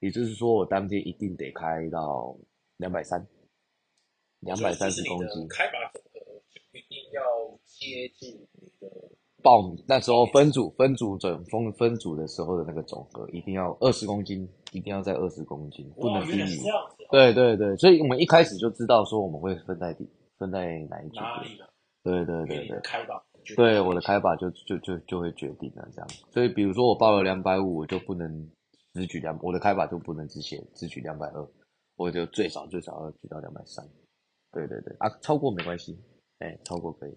[0.00, 2.36] 也就是说，我当天一定得开到
[2.76, 3.26] 两百三，
[4.40, 5.48] 两百三十公斤。
[5.48, 7.20] 开把总和就一定要
[7.64, 8.88] 接近你的
[9.42, 16.60] 报名那时候分组分组总分分组的时候的那个总和，一定要二十公斤，一定要在二十公斤，不能低于。
[17.10, 20.08] 对对对，所以我们一开始就知道说我们会分在底，
[20.38, 21.16] 分在哪一组。
[21.16, 21.68] 哪里的？
[22.04, 22.80] 对对对对。
[22.84, 23.20] 开把。
[23.56, 26.08] 对，我的开把就就就就会决定了这样。
[26.30, 28.48] 所以比如说我报了两百五，我就不能。
[28.94, 31.48] 只举两，我的开法就不能只写只举两百二，
[31.96, 33.86] 我就最少最少要举到两百三。
[34.52, 35.98] 对对对啊，超过没关系，
[36.38, 37.14] 哎、欸，超过可以。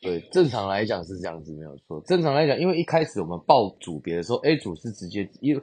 [0.00, 2.00] 对，正常来讲是这样子没有错。
[2.06, 5.62] 正常来讲，因为一开始我们报组别的时候，A 组是直接因为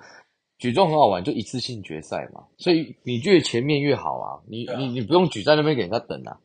[0.60, 4.44] 举重很好玩，就一次性决赛嘛，所以你越前面越好啊。
[4.48, 6.40] 你你你不用举在那边给人家等啊。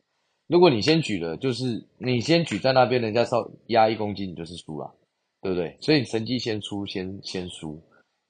[0.47, 4.95] 如果你先举了，就是你先举在那边，人家稍压一公斤，你就是输了，
[5.41, 5.77] 对不对？
[5.81, 7.79] 所以你成绩先出，先先输。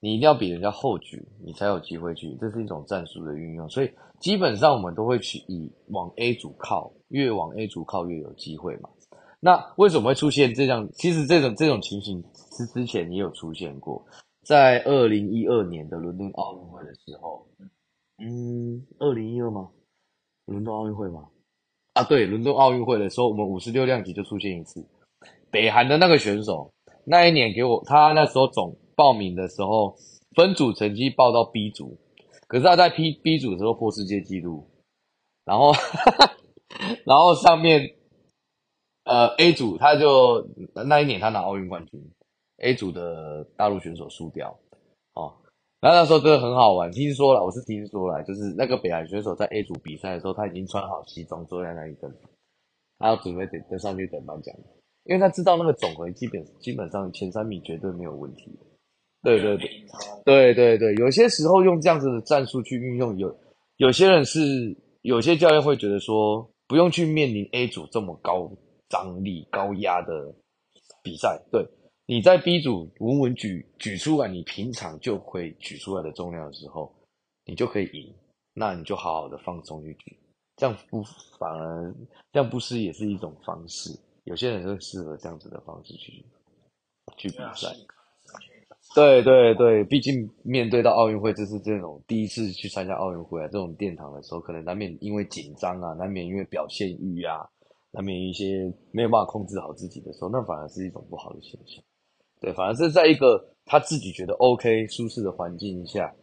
[0.04, 3.66] 你一定要比人家后举，你才有机会举，这是一种战术的运用。
[3.70, 3.90] 所以
[4.20, 8.90] 基本上我们都会去以往 A 组靠，越往 A 组靠越有机会嘛。
[9.40, 10.86] 那为什么会出现这样？
[10.92, 14.04] 其实这种这种情形之之前也有出现过，
[14.44, 17.46] 在二零一二年的伦敦奥运会的时候，
[18.18, 19.70] 嗯，二零一二吗？
[20.44, 21.28] 伦敦奥运会吗？
[21.94, 24.86] 啊，对，伦敦奥运会的时候，我们五十六量级就出现一次，
[25.50, 26.74] 北韩的那个选手
[27.06, 28.76] 那一年给我，他那时候总。
[28.96, 29.96] 报名的时候，
[30.34, 31.96] 分组成绩报到 B 组，
[32.48, 34.66] 可是他在 P B 组的时候破世界纪录，
[35.44, 35.72] 然后，
[37.04, 37.94] 然后上面，
[39.04, 40.48] 呃 A 组他就
[40.86, 42.00] 那一年他拿奥运冠军
[42.58, 44.58] ，A 组的大陆选手输掉，
[45.14, 45.34] 哦，
[45.80, 52.12] 然后那时候真的很好玩，听说了，我是听说了，就是那个北韩选手在 A 组比赛的时候，他已经穿好西装坐在那里等，
[52.98, 54.54] 他要准备等等上去等颁奖，
[55.04, 58.50] 因为他知道那个总和基本基本上前三名绝对没有问题。
[59.24, 59.84] 对对对，
[60.24, 63.34] 对对对，有些时候用这样子的战术去运用，有
[63.78, 64.40] 有些人是
[65.00, 68.52] 有些教练会觉得说，不用去面临 A 组这么高
[68.90, 70.32] 张力、高压的
[71.02, 71.66] 比赛，对，
[72.06, 76.94] 你在 B 组稳稳举举出来，你平常就会举出来的重量的时候，
[77.46, 78.14] 你就可以赢，
[78.52, 80.14] 那你就好好的放松去举，
[80.56, 81.02] 这样不
[81.38, 81.94] 反而
[82.30, 83.90] 这样不失也是一种方式，
[84.24, 86.24] 有些人就适合这样子的方式去
[87.16, 87.74] 去比赛。
[88.94, 97.44] 对对对，毕竟面对到奥运会，这是这种第一次去参加奥运会啊，这种殿堂的时候，可能难免因为紧张啊，难免因为表现欲啊，
[97.90, 101.82] 难免一些没有办法控制好自己的时候，那反而是一种不好的现象。
[102.40, 106.14] 对，反而是在一个他自己觉得 OK 舒适的环境下，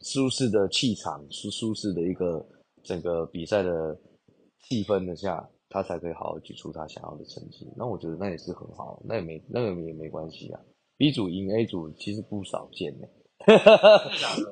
[0.00, 2.44] 舒适的气场，舒舒适的一个
[2.82, 3.96] 整个比赛的
[4.62, 7.72] 气氛的下，他才可以好好举出他想要的成绩。
[7.76, 10.60] 那我觉得那也是很好，那也没那个也没关系啊。
[10.96, 13.06] B 组赢 A 组其实不少见呢，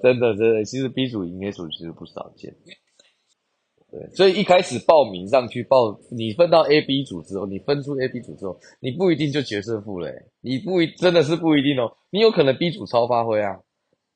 [0.02, 2.54] 真的 真的，其实 B 组赢 A 组其实不少见。
[3.90, 13.56] 对，所以一开始报名上去报，你分到 A、B 组之后，你分出 A、B 组之后，你不一定就决胜负了，你不一真的是不一定哦，你有可能 B 组超发挥啊，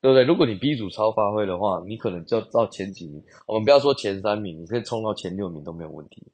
[0.02, 0.24] 对不对？
[0.24, 6.26] 如果你 B 组超发挥的话，你可能就到前几名，我们不要说前三名，你可以冲到前六名都没有问题，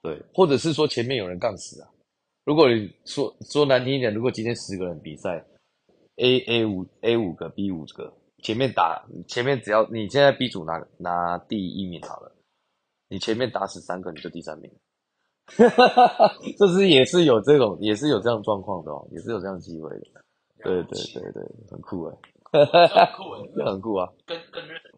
[0.00, 1.90] 对，或者是说前面有人杠死啊，
[2.44, 5.44] 如果你说说难听一点，如果今天十个人比赛
[6.16, 12.30] ，A A 五 A 五个 B 五个，前面打前面只要你现在 B 组拿拿第一名好了。
[13.08, 14.70] 你前面打死三个，你就第三名，
[16.58, 20.00] 这是也是有这种，也是有这样状况的哦，也是有这样机会的。
[20.62, 22.16] 对对对对，很酷哎，
[22.50, 22.66] 很
[23.12, 24.92] 酷哎，这很酷啊，跟跟日本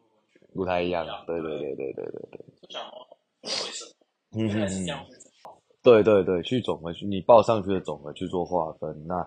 [0.54, 1.04] 不太一样。
[1.26, 2.46] 对对对对对对对。
[3.42, 3.90] 为什么？
[4.32, 5.25] 嗯嗯嗯。
[5.86, 9.24] 对对对，去总和去，你报上去的总和去做划分，那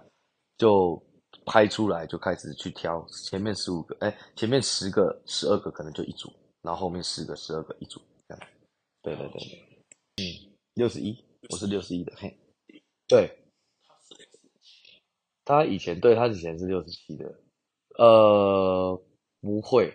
[0.58, 1.02] 就
[1.46, 6.30] 拍出来，就开始去挑前面十五个，哎，前面十个、十二个可能就一组，
[6.62, 8.48] 然后后面十个、十二个一组这样。
[9.02, 9.42] 对对对，
[10.18, 11.18] 嗯，六十一，
[11.50, 12.38] 我是六十一的，嘿，
[13.08, 13.34] 对，
[15.46, 17.40] 他以前对他以前是六十七的，
[17.98, 19.02] 呃，
[19.40, 19.90] 不会，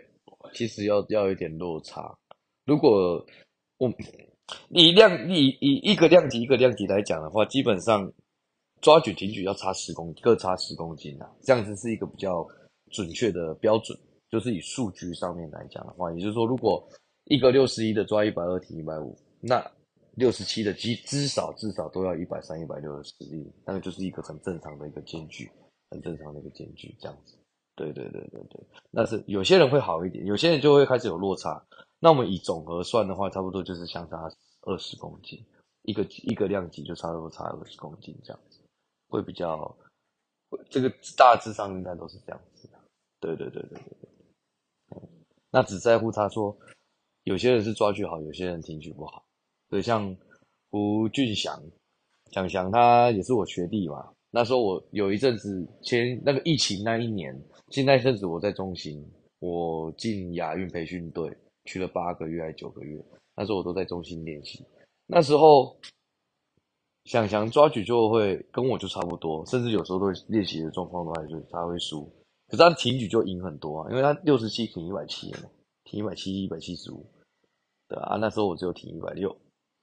[0.54, 2.16] 其实要要有一点落差。
[2.64, 3.22] 如果
[3.76, 3.92] 我
[4.68, 8.12] 以量以以一个量级一个量级来讲的话，基本上
[8.80, 12.46] 抓举挺举要差十公各差十公斤啊，这样子是一个比较
[12.90, 13.98] 准确的标准，
[14.30, 16.86] 就是以数据上面来讲的话，也就是说如果。
[17.26, 19.66] 一个六十一的抓一百二挺一百五，那
[20.12, 25.50] 六十七的肌至少至少都要一百三一百六的实力，那个就是一个很正常的一个间距，
[25.90, 27.34] 很正常的一个间距这样子。
[27.76, 31.64] 对对对对对，那是有些人会好一点，有些人就会开始有落差。
[32.04, 35.42] 那我们以总和算的话，差不多就是相差二十公斤，
[35.84, 38.60] 一个一个量级就差不多差二十公斤这样子，
[39.08, 39.74] 会比较，
[40.68, 42.78] 这个大致上应该都是这样子的。
[43.20, 43.98] 对对对对对
[44.90, 44.98] 对，
[45.50, 46.54] 那只在乎他说。
[47.22, 49.24] 有些人是抓举好，有些人挺举不好。
[49.70, 50.14] 所以，像
[50.70, 51.58] 胡俊祥，
[52.32, 54.12] 祥祥他也是我学弟嘛。
[54.30, 57.34] 那时候我有一阵子，前那个疫情那一年，
[57.70, 59.02] 现在阵子我在中心，
[59.38, 61.34] 我进亚运培训队
[61.64, 63.04] 去了八个月还是九个月，
[63.36, 64.64] 那时候我都在中心练习。
[65.06, 65.76] 那时候
[67.04, 72.04] 想想抓举就会跟我就差不多，甚至有时候都会练习的状况的话，就是他会输，
[72.48, 75.40] 可是他挺举就赢很多啊，因为他六十七挺一百七嘛，
[75.84, 77.04] 挺一百七一百七十五。
[77.86, 79.36] 对啊，那时候我只有挺一百六，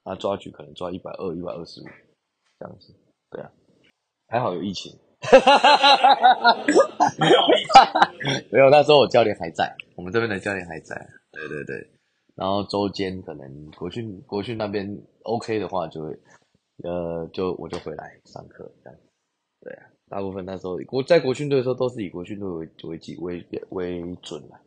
[0.04, 1.86] 啊抓举可能抓一百二、一百二十五
[2.58, 2.96] 这样子。
[3.30, 3.52] 对啊，
[4.28, 4.92] 还好有疫情，
[7.20, 7.38] 没有，
[8.52, 8.70] 没有。
[8.72, 10.96] 那时候我教练还在，我们这边的教练还在。
[11.32, 11.88] 对对对，
[12.36, 16.20] 然后周间可能国训国训那边 OK 的话，就会
[16.84, 19.00] 呃就我就回来上课这样。
[19.62, 22.70] 对啊，大部分那时候国在国训队的时候都是以国训队为
[23.20, 24.62] 为为为准啦，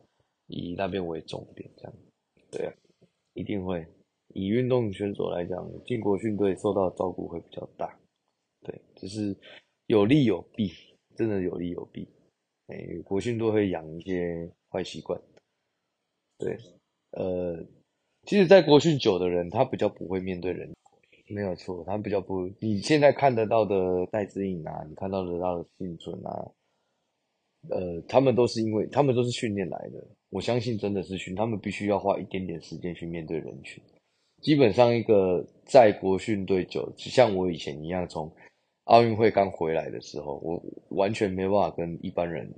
[0.47, 1.93] 以那边为重点这样。
[2.51, 2.73] 对啊。
[3.37, 3.85] 一定会，
[4.29, 7.93] 以运动选手来讲，进国训队受到照顾会比较大，
[8.61, 9.35] 对，只是
[9.87, 10.71] 有利有弊，
[11.17, 12.07] 真的有利有弊。
[12.67, 15.21] 哎，国训队会养一些坏习惯，
[16.37, 16.57] 对，
[17.11, 17.63] 呃，
[18.25, 20.73] 其实，在国训久的人，他比较不会面对人，
[21.27, 26.51] 没有错，他比较不，你现在看得到的戴资颖啊，你看到得到的幸存啊，
[27.69, 30.05] 呃，他们都是因为他们都是训练来的。
[30.29, 33.81] 我相信真的是训，他们必须要花一点点时间去面对人群。
[34.41, 38.29] 基本上，一个在国训队久，就像我以前一样，从
[38.83, 42.53] 奥运会刚回来的时候，我完全没办法跟一般人，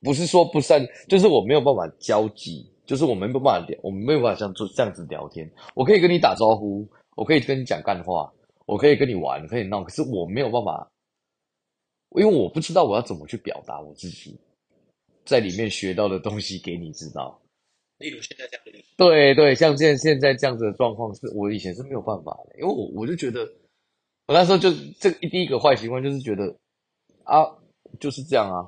[0.00, 5.50] 不是说不善，就是我没有办法交际，就是我没有办法聊，我们没有办法像做这样子聊天。
[5.74, 8.32] 我可以跟你打招呼，我可以跟你讲干话，
[8.66, 10.90] 我可以跟你玩，可以闹，可是我没有办法，
[12.16, 14.38] 因为我不知道我要怎么去表达我自己。
[15.22, 17.40] 在里面学到的东西给你知道，
[17.98, 23.42] 例如现在这样的，对对，像现现在这样子的状况，是我以前是没有办法的，因为我我就觉得，
[24.26, 26.56] 我那时候就这第一个坏习惯就是觉得
[27.22, 27.46] 啊，
[28.00, 28.66] 就是这样啊，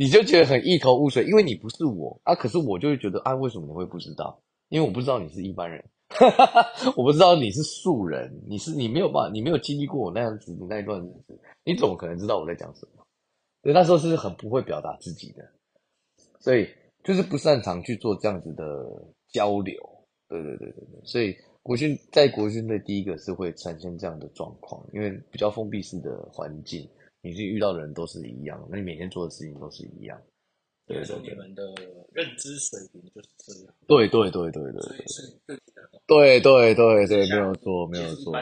[0.00, 4.40] 你就觉得很一头雾水，因为你不是我啊，可是我就会觉得啊，为什么你会不知道？
[4.70, 5.84] 因为我不知道你是一般人，
[6.96, 13.04] 我不知道你是素人，你是你没有办法，你没有经历过我那样子的那一段日子，你怎么可能知道我在讲什么？
[13.60, 15.46] 对，那时候是很不会表达自己的。
[16.38, 16.66] 所以
[17.04, 18.64] 就是不擅长去做这样子的
[19.30, 19.74] 交流，
[20.30, 21.00] 对对对对对。
[21.04, 26.88] 所以国训在国训队第一个是会产生这样的状况，因为比较封闭式的环境，
[27.22, 30.20] 你去遇到的人都是一样，那你每天做的事情都是一样。
[30.86, 31.30] 对对对。
[31.30, 31.62] 你们的
[32.12, 33.74] 认知水平就是这样。
[33.86, 34.82] 对对对对对对。
[34.82, 35.40] 所以是
[36.06, 38.32] 对对对对对，没有错没有错。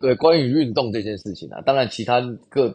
[0.00, 2.74] 对，关于运动这件事情啊，当然其他各。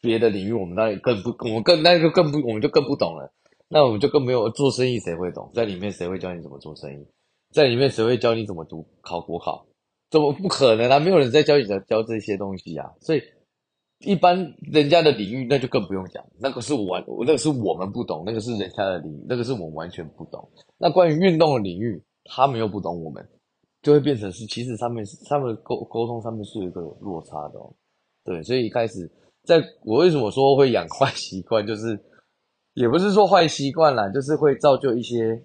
[0.00, 3.32] 别的领域我们当然更不，我们更那就更不，我们就更不懂了。
[3.68, 5.50] 那我们就更没有做生意，谁会懂？
[5.54, 7.06] 在里面谁会教你怎么做生意？
[7.52, 9.66] 在里面谁会教你怎么读考国考？
[10.10, 10.98] 怎么不可能啊？
[10.98, 12.90] 没有人在教你教教这些东西啊！
[13.00, 13.22] 所以
[14.00, 20.48] 一般人家的领域那就更不用讲，那个是我那个是我们不懂，那个是人家的领域，那个是我们完全不懂。
[20.78, 23.26] 那关于运动的领域，他们又不懂我们，
[23.82, 27.72] 就会变成是其实上面他们沟沟通上面是有一个落差的哦。
[28.24, 29.10] 对，所以一开始。
[29.46, 32.02] 在我为什么说会养坏习惯，就是
[32.72, 35.38] 也不是说坏习惯啦，就是会造就一些，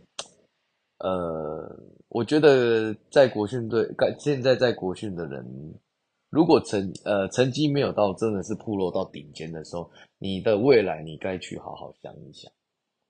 [1.00, 1.70] 呃，
[2.10, 3.88] 我觉得在国训队，
[4.20, 5.46] 现在在国训的人，
[6.30, 12.52] 如果成呃成绩没有到真的是铺落到顶尖的时候，你的未来你该去好好想一想。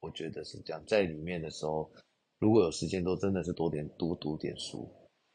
[0.01, 1.89] 我觉得是这样，在里面的时候，
[2.39, 4.89] 如果有时间，都真的是多点多读点书，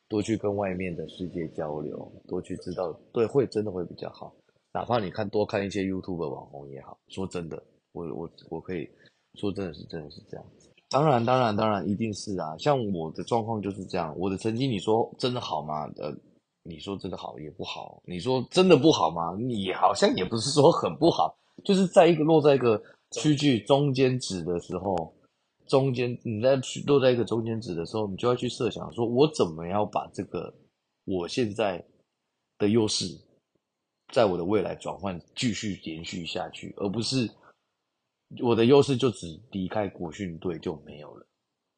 [0.09, 4.35] 多去跟外面的世界交流，多去知道，对，会真的会比较好。
[4.73, 7.63] 哪怕你看多看一些 YouTube 网红也好，说真的，
[7.93, 8.89] 我我我可以
[9.35, 10.47] 说真的是真的是这样。
[10.95, 14.15] 当然当然当然一定是啊，像我的状况就是这样。
[14.17, 15.91] 我的成绩你说真的好吗？
[15.97, 16.15] 呃，
[16.63, 18.01] 你说真的好也不好。
[18.07, 19.37] 你说真的不好吗？
[19.37, 22.81] 你好像也不是说很不好，就是在一个落在一个
[23.11, 25.13] 区距中间值的时候，
[25.67, 30.55] 中间你在去落在一个中间值的时候，你就要去设想说，我怎么样把这个
[31.05, 31.85] 我现在
[32.57, 33.07] 的优势。
[34.13, 37.29] 在我的未来转换继续延续下去，而不是
[38.43, 41.27] 我的优势就只离开国训队就没有了。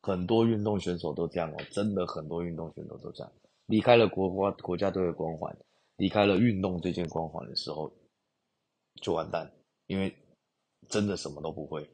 [0.02, 3.32] 很多运动选手都这样哦，真的很多运动选手都这样，
[3.66, 5.56] 离开了国国国家队的光环，
[5.96, 7.92] 离开了运动这件光环的时候
[9.02, 9.50] 就完蛋，
[9.88, 10.14] 因为
[10.88, 11.84] 真的什么都不会。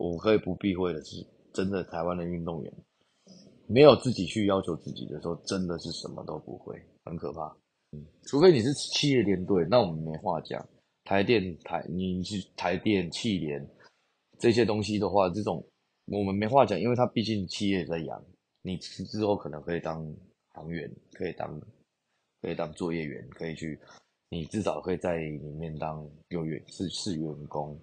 [0.00, 2.72] 我可以不避讳的是，真的台湾的运动员
[3.68, 6.74] 没有自己去要求自己的时候，真的是什么都不会，
[7.04, 7.46] 很可怕。
[7.92, 10.66] 嗯除非你是企业联队，那我们没话讲。
[11.04, 13.64] 台电台，你是台电、企联
[14.44, 15.66] 这些东西的话，这种
[16.04, 18.22] 我们没话讲，因为他毕竟企业在养
[18.60, 20.06] 你，之后可能可以当
[20.52, 21.58] 航员，可以当
[22.42, 23.80] 可以当作业员，可以去，
[24.28, 27.80] 你至少可以在里面当有员是是员工。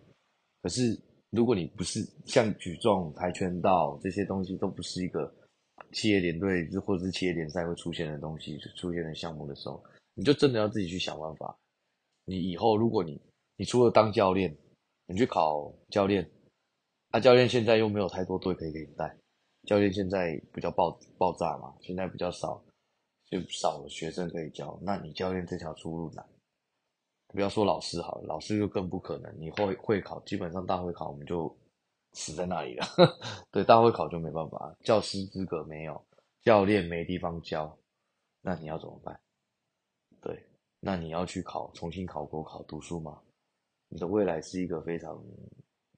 [0.61, 0.95] 可是
[1.31, 5.33] 如果你不是像举重、跆拳道这些东西，都不是一个
[5.93, 9.83] 企业联队或者是企业联赛会出现的东西，出现的项目的时候。
[10.13, 11.57] 你就真的要自己去想办法。
[12.25, 13.19] 你以后如果你
[13.57, 14.55] 你除了当教练，
[15.07, 16.29] 你去考教练，
[17.11, 19.13] 那、啊、教练现在又没有太多队可以给你带，
[19.67, 22.63] 教练现在比较爆爆炸嘛，现在比较少，
[23.25, 24.79] 就少了学生可以教。
[24.81, 26.25] 那你教练这条出路难。
[27.27, 29.33] 不要说老师好了，老师就更不可能。
[29.39, 31.53] 你会会考，基本上大会考我们就
[32.13, 32.85] 死在那里了。
[33.51, 36.01] 对，大会考就没办法，教师资格没有，
[36.41, 37.77] 教练没地方教，
[38.41, 39.19] 那你要怎么办？
[40.21, 40.45] 对，
[40.79, 43.21] 那你要去考，重新考国考读书吗？
[43.89, 45.21] 你的未来是一个非常，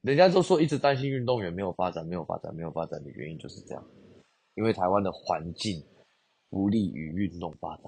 [0.04, 3.84] 人家都说一直担心运动员没有发展，没有发展，没有发展的原因就是这样，
[4.56, 5.82] 因为台湾的环境
[6.50, 7.86] 不利于运动发展。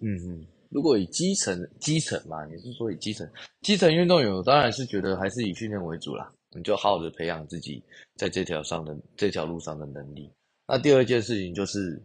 [0.00, 3.28] 嗯嗯，如果以基层基层嘛，你是说以基层
[3.62, 7.82] 基层运动员，我当然是觉得还是以训练为主啦，你就好好的培养自己
[8.14, 10.32] 在这条上的这条路上的能力。
[10.68, 12.00] 那第二件事情就是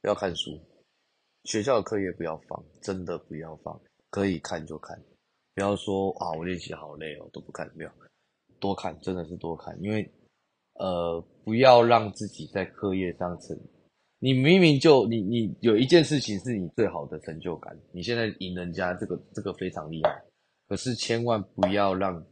[0.00, 0.58] 不要看书。
[1.44, 3.78] 学校的课业不要放，真的不要放，
[4.10, 4.98] 可以看就看，
[5.54, 7.90] 不要说啊，我练习好累哦，都不看，没有，
[8.60, 10.10] 多看，真的是多看，因为，
[10.74, 13.58] 呃，不要让自己在课业上成，
[14.18, 20.22] 你明明就你你有一件事情是你最好的成就感，你现在赢人家这个这个非常厉害，
[20.68, 22.24] 可是千万不要让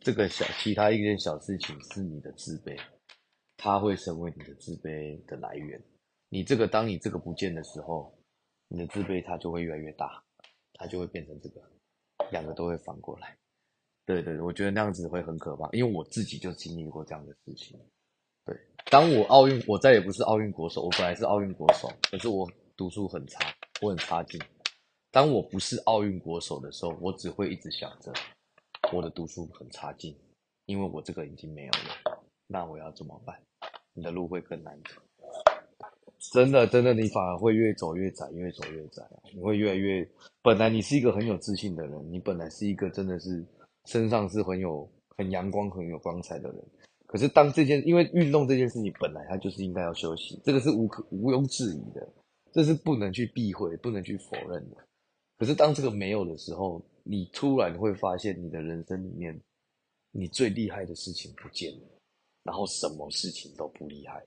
[0.00, 2.78] 这个小其他一件小事情是你的自卑，
[3.56, 5.82] 它会成为你的自卑的来源，
[6.28, 8.12] 你这个当你这个不见的时候。
[8.68, 10.24] 你的自卑它就会越来越大，
[10.72, 11.60] 它就会变成这个，
[12.32, 13.36] 两个都会反过来。
[14.06, 17.78] 对对，我觉得那样子会很可怕，因为我自己就经历过这样的事情。
[18.44, 18.54] 对，
[18.90, 22.46] 当我奥运，我再也不是奥运国手，我本来是奥运国手，可是我
[22.76, 23.40] 读书很差，
[23.80, 24.40] 我很差劲。
[25.10, 28.12] 当我不是奥运国手的时候，我只会一直想着
[28.92, 30.14] 我的读书很差劲，
[30.66, 33.34] 因为我这个已经没有了，那我要怎么办？
[33.94, 35.00] 你的路会更难走。
[36.32, 39.02] 真的，真的，你反而会越走越窄，越走越窄。
[39.34, 40.06] 你会越来越……
[40.42, 43.44] 本来你是一个很有自信的人，你本来是一个真的是
[43.86, 46.64] 身上是很有、很阳光、很有光彩的人。
[47.06, 52.08] 可是当这件，因为运动这件事情本来它就是应该要休息，这个是无可毋庸置疑的，
[52.52, 54.76] 这是不能去避讳、不能去否认的。
[55.38, 59.40] 可是当这个没有的时候，你突然会发现你的人生里面，
[60.10, 61.88] 你最厉害的事情不见了，
[62.42, 64.24] 然后什么事情都不厉害。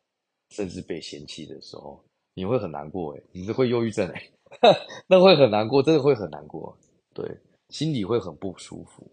[0.51, 2.01] 甚至被嫌弃的时候，
[2.34, 4.32] 你会很难过诶，你是会忧郁症诶，
[5.05, 6.74] 那会很难过，真的会很难过，
[7.14, 7.38] 对，
[7.70, 9.05] 心里会很不舒服，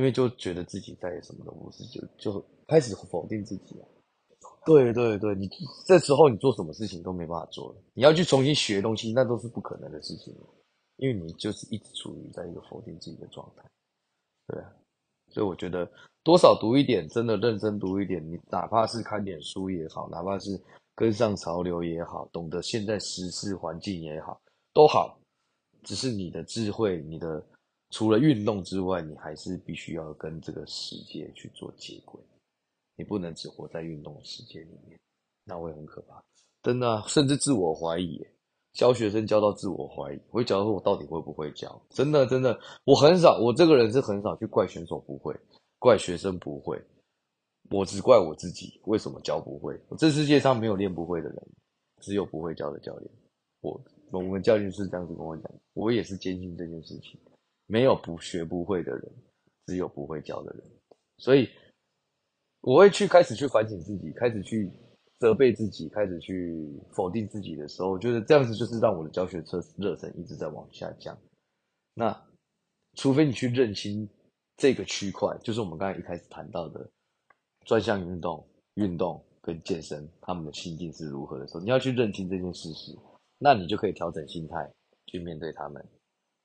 [0.00, 3.84] 因为就觉得自己再也什么都不是，就就开始否定自己啊。
[4.64, 5.46] 对对对，你
[5.86, 7.82] 这时候你做什么事情都没办法做了。
[7.92, 10.34] 你要去重新学东西，那都是不可能的事情，
[10.96, 13.62] 因为你就是一直处于在一个否定自己的状态。
[14.46, 14.72] 对啊，
[15.28, 15.86] 所以我觉得
[16.24, 20.58] 多少读一点，真的认真读一点，你哪怕是看点书也好，哪怕是
[20.94, 24.40] 跟上潮流也好，懂得现在时事环境也好，
[24.72, 25.20] 都好。
[25.82, 27.46] 只是你的智慧，你的
[27.90, 32.20] 除了运动之外，你还是必须要跟这个世界去做接轨。
[32.96, 34.98] 你不能只活在运动世界里面，
[35.44, 36.22] 那会很可怕。
[36.62, 38.22] 真的，甚至自我怀疑，
[38.74, 41.80] 教学生教到自我怀疑，会教说我到底会不会教？
[41.88, 45.34] 真的，真的，我很少，我这个人是很少去怪选手不会，
[45.78, 46.78] 怪学生不会，
[47.70, 49.80] 我只怪我自己，为什么教不会？
[49.96, 51.48] 这世界上没有练不会的人，
[52.02, 53.10] 只有不会教的教练。
[53.62, 53.80] 我
[54.10, 57.18] 我们教练是这样子跟我讲，我也是坚信这件事情，
[57.70, 59.12] 没有不学不会的人，
[59.66, 60.62] 只有不会教的人，
[61.18, 61.48] 所以。
[62.62, 64.70] 我会去开始去反省自己，开始去
[65.18, 71.16] 责备自己，开始去否定自己的时候，我觉得这样子就是让我的教学车热忱一直在往下降。
[71.94, 72.14] 那
[72.96, 74.06] 除非你去认清
[74.58, 76.86] 这个区块，就是我们刚才一开始谈到的
[77.64, 82.94] 专项运动、运动跟健身，他们的心境是如何的时候，你要去认清这件事实，
[83.38, 84.70] 那你就可以调整心态
[85.06, 85.82] 去面对他们。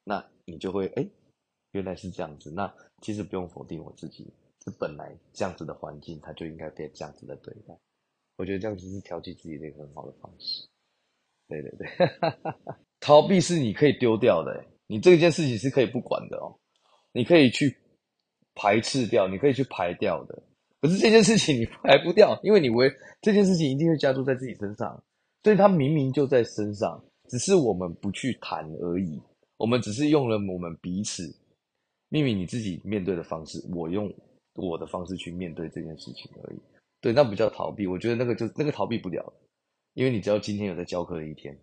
[0.06, 1.06] 那你就会哎，
[1.74, 2.50] 原来是这样子。
[2.52, 4.34] 那其实不用否定我自己。
[4.64, 7.78] 是本来这样子的环境，他就应该被这样子的对待。
[8.36, 10.68] 我觉得这样子是调剂自己的一个很好的方式。
[11.48, 11.88] 对对对，
[13.00, 16.58] 逃避是你可以丢掉的，你这件事情是可以不管的哦，
[17.14, 17.78] 你可以去
[18.56, 20.42] 排斥掉，你可以去排掉的。
[20.82, 22.92] 可是这件事情你排不掉，因为你为
[23.22, 25.04] 这件事情一定会加注在自己身上，
[25.44, 29.22] 所以它明明就在身上，只是我们不去谈而已。
[29.58, 31.24] 我们只是用了我们彼此
[32.10, 34.14] 秘密你自己面对的方式，我用。
[34.58, 36.58] 我的方式去面对这件事情而已，
[37.02, 37.86] 对，那不叫逃避。
[37.86, 39.34] 我觉得那个就那个逃避不了，
[39.96, 41.54] 因为你只要今天有在教课的一天，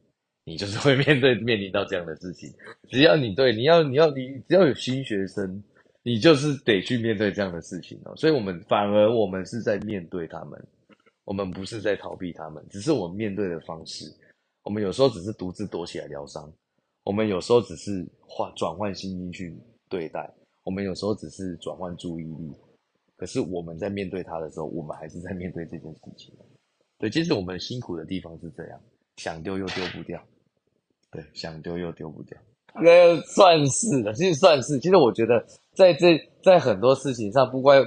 [0.45, 2.53] 你就是会 面对面临到这样的事情。
[2.91, 5.65] 只要你对你要你要你只要有新学生，
[6.03, 8.15] 你就是得去面对这样的事情哦。
[8.15, 10.63] 所以我们反而我们是在面对他们，
[11.25, 14.05] 我们不是在逃避他们，只是我们面对的方式。
[14.65, 16.53] 我们有时候只是独自躲起来疗伤，
[17.05, 19.57] 我们有时候只是换转换心情去
[19.89, 20.33] 对待，
[20.63, 22.53] 我们有时候只是转换注意力。
[23.17, 26.35] 可是我们在面对他的时候，我们还是在面对这件事情。
[26.99, 28.81] 对，其实我们辛苦的地方是这样，
[29.17, 30.21] 想丢又丢不掉。
[31.11, 32.39] 对，想丢又丢不掉。
[32.75, 34.79] 那算是的，其实算是。
[34.81, 35.45] 其实我觉得，
[35.75, 37.81] 在这在很多事情上，不管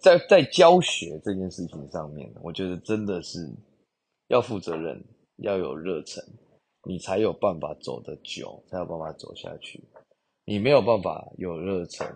[0.00, 3.48] 在在教学这件事情上面，我觉得真的是
[4.28, 5.04] 要负责任，
[5.36, 6.24] 要有热忱，
[6.84, 9.82] 你才有办法走得久，才有办法走下去。
[10.44, 12.06] 你没有办法有热忱，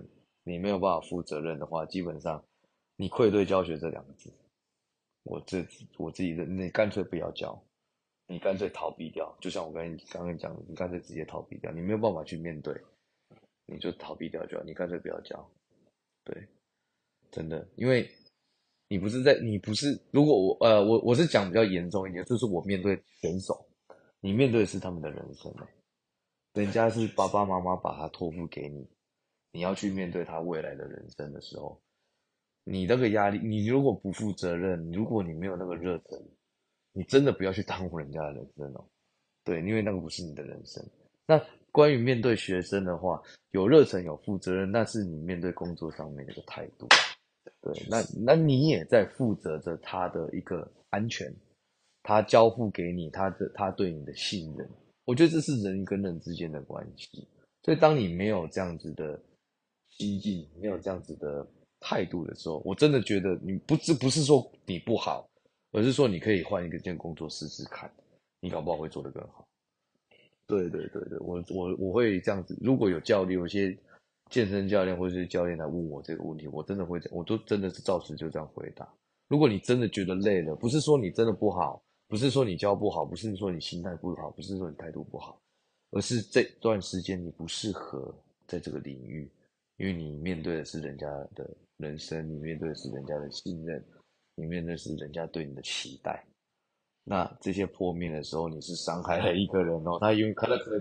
[0.43, 2.45] 你没有办法负责任的话，基本上。
[2.97, 4.33] 你愧对教学这两个字，
[5.25, 5.67] 我这
[5.99, 7.61] 我自己认，你干脆不要教，
[8.29, 9.37] 你干脆逃避掉。
[9.41, 12.73] 就像我跟你刚刚讲的，你干脆直接逃避掉，你没有办法去面对，
[13.67, 14.63] 你就逃避掉就好。
[14.63, 15.45] 你干脆不要教，
[16.23, 16.47] 对，
[17.33, 18.09] 真的，因为
[18.87, 23.67] 你不是在，你不是，如果我呃我我是讲比较严重一点，就是我面对选手，
[24.25, 25.55] 你面对的是他们的人生，
[26.55, 28.89] 人家是爸爸妈妈把他托付给你，
[29.53, 31.79] 你要去面对他未来的人生的时候。
[32.65, 36.19] 你那个压力，你如果不负责任，如果你没有那个热忱，
[36.95, 38.89] 你真的不要去耽误人家的人生哦。
[39.45, 40.83] 对，因为那个不是你的人生。
[41.27, 41.39] 那
[41.71, 46.89] 关于面对学生的话，有热忱、有负责任，那是你面对工作上面的一个态度。
[47.61, 51.31] 对，那那你也在负责着他的一个安全，
[52.05, 54.71] 他交付给你他的他对你的信任。
[55.05, 57.27] 我觉得这是人跟人之间的关系。
[57.65, 59.21] 所以当你没有这样子的
[59.89, 61.45] 心境，没有这样子的。
[61.87, 65.29] 态度的时候，我真的觉得你不是不是说你不好，
[65.71, 67.93] 而是说你可以换一个件工作试试看，
[68.41, 69.47] 你搞不好会做得更好。
[70.47, 72.57] 对对对对，我我我会这样子。
[72.63, 73.77] 如果有教练，有些
[74.31, 78.91] 健身教练或者是教练来问我这个问题，我真的会，我都真的是照实就这样回答。
[79.29, 81.83] 如果你真的觉得累了，不是说你真的不好，
[82.15, 85.37] 不是说你教不好，不是说你心态不好，不是说你态度不好，
[85.91, 88.15] 而是这段时间你不适合
[88.47, 89.29] 在这个领域，
[89.79, 91.51] 因为你面对的是人家的。
[91.79, 93.85] 人生，你面对的是人家的信任，
[94.37, 96.25] 你面对的是人家对你的期待。
[97.03, 99.99] 那这些破灭的时候，你是伤害了一个人哦。
[100.01, 100.81] 他因为可能可能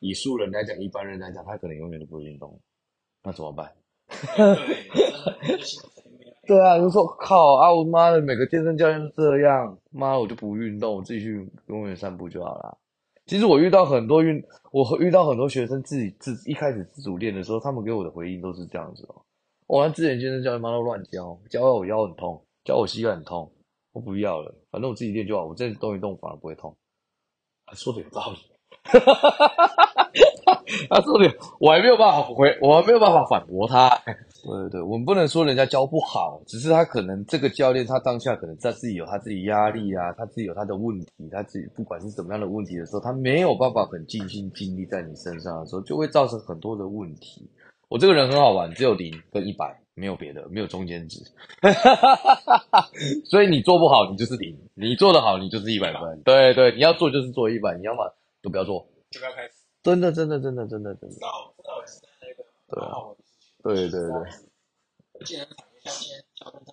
[0.00, 2.60] 以素人来讲，一般人来讲，他可能永远都不会运动。
[3.22, 3.74] 那怎么办？
[6.46, 7.72] 对啊，就说靠啊！
[7.72, 12.78] 我妈的，每个健身教练都这样，妈，我就不运动，我自己去公园散步就好了。
[13.26, 19.22] 其实我遇到很多运，我遇到很多学生自己自一开始自主练的时候，他们给我的回应都是这样子哦。
[19.66, 23.50] 我之前健身教练妈都乱教，教到我腰很痛，教我膝盖很痛，
[23.92, 26.76] 我不要了，反正我自己练就好，我这动一动反而不会痛。
[27.66, 28.38] 他说的有道理，
[30.88, 31.28] 他说的
[31.58, 33.88] 我还没有办法回，我还没有办法反驳他。
[34.46, 47.50] 对对对，我们不能说人家教不好，只是他可能这个教练他当下可能他自己有他自己压力啊，他自己有他的问题，他自己不管是什么样的问题的时候，他没有办法很尽心尽力在你身上的时候，就会造成很多的问题。
[47.88, 51.20] 我这个人很好玩，只有零跟一百，没有别的，没有中间值。
[53.26, 56.22] 所以你做不好，你就是零；你做得好，你就是一百分。
[56.22, 59.54] 对对，你要做就是做一百，你要么都不要做，就不要开始。
[59.82, 61.16] 真的真的真的真的真的。
[62.68, 62.94] 对啊。
[63.66, 64.12] 对对对，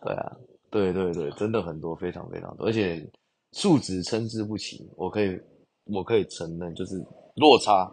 [0.03, 0.37] 对啊，
[0.69, 3.09] 对对对，真的很多，非常非常多，而且
[3.51, 5.41] 数值参差不齐，我可以
[5.85, 7.03] 我可以承认，就是
[7.35, 7.91] 落差，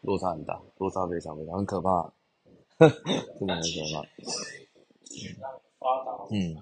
[0.00, 2.12] 落差很大，落差非常非常很可怕，
[2.78, 2.88] 真
[3.46, 4.02] 的很可怕。
[6.30, 6.56] 嗯，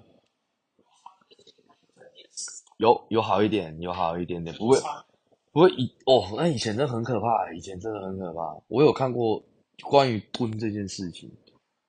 [2.78, 4.78] 有有好一点，有好一点点，不会
[5.52, 9.44] 不会以哦，那以前真的很可怕，以前真的很可怕，我有看过。
[9.82, 11.30] 关于蹲这件事情，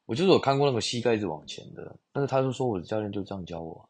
[0.06, 3.89] 我就是有看过那个膝盖一直往前的，但是他就说我的教练就这样教我。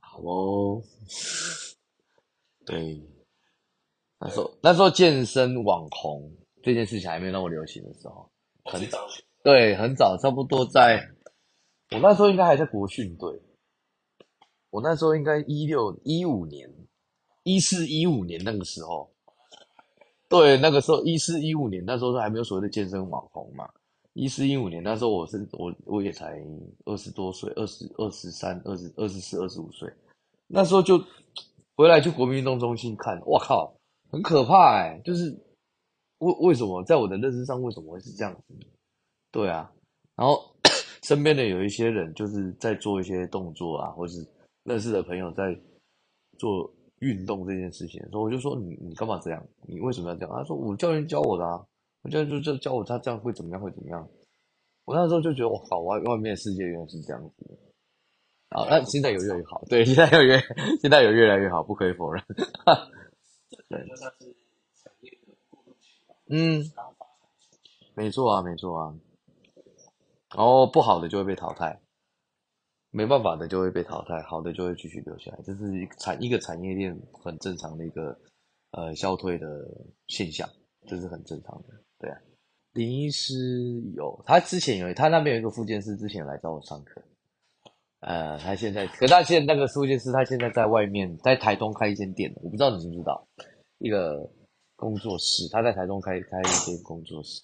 [0.00, 0.82] 好哦，
[2.66, 3.00] 对，
[4.18, 6.30] 那时候那时候健身网红
[6.62, 8.30] 这件事情还没有那么流行的时候，
[8.64, 9.06] 很早，
[9.42, 11.00] 对，很早，差不多在
[11.92, 13.40] 我那时候应该还在国训队，
[14.70, 16.68] 我那时候应该一六一五年，
[17.42, 19.10] 一四一五年那个时候。
[20.30, 23.68] 对，那个时候一四一五年，那时候还没有所谓的健身网红嘛。
[24.12, 26.40] 一四一五年那时候，我是我我也才
[26.84, 29.92] 二十多岁，二十二十三、二十二十四、二十五岁。
[30.46, 31.04] 那时候就
[31.76, 33.74] 回来去国民运动中心看，哇靠，
[34.08, 35.00] 很可怕哎！
[35.04, 35.36] 就是
[36.18, 38.54] 为为什么在我的认知上为什么会是这样子？
[39.32, 39.68] 对啊，
[40.14, 40.54] 然后
[41.02, 44.24] 身边的有一些人就是在做一些动作啊，或是
[44.62, 45.58] 认识的朋友在
[46.38, 46.72] 做。
[47.00, 49.46] 运动这件事情，所以我就说你你干嘛这样？
[49.66, 50.30] 你为什么要这样？
[50.34, 51.60] 他说我教练教我的啊，
[52.02, 54.08] 我教练就就教我他这样会怎么样会怎么样。
[54.84, 57.58] 我那时候就觉得我靠，外外面的世界原来是这样子。
[58.50, 60.38] 好，那现在有越来越好，对，现在有越
[60.80, 62.24] 现在有越来越好，不可以否认。
[63.68, 63.86] 对，
[66.28, 66.64] 嗯，
[67.94, 68.94] 没错啊，没错啊。
[70.34, 71.80] 然后不好的就会被淘汰。
[72.92, 78.18] 没办法的就会被淘汰，好的就会继续留下来，这是一个产一个产业链很正常的一个
[78.72, 79.46] 呃消退的
[80.08, 80.48] 现象，
[80.88, 81.68] 这是很正常的。
[81.98, 82.18] 对啊，
[82.72, 83.34] 林医师
[83.94, 87.00] 有他之前有他那边有一个复健师，之前来找我上课，
[88.00, 93.24] 呃，他现在可他现在那个复健师他现在在外面在台东开一间店，我不知道你知不知道，
[93.78, 94.28] 一个
[94.74, 97.40] 工作室，他在台东开开一间工作室，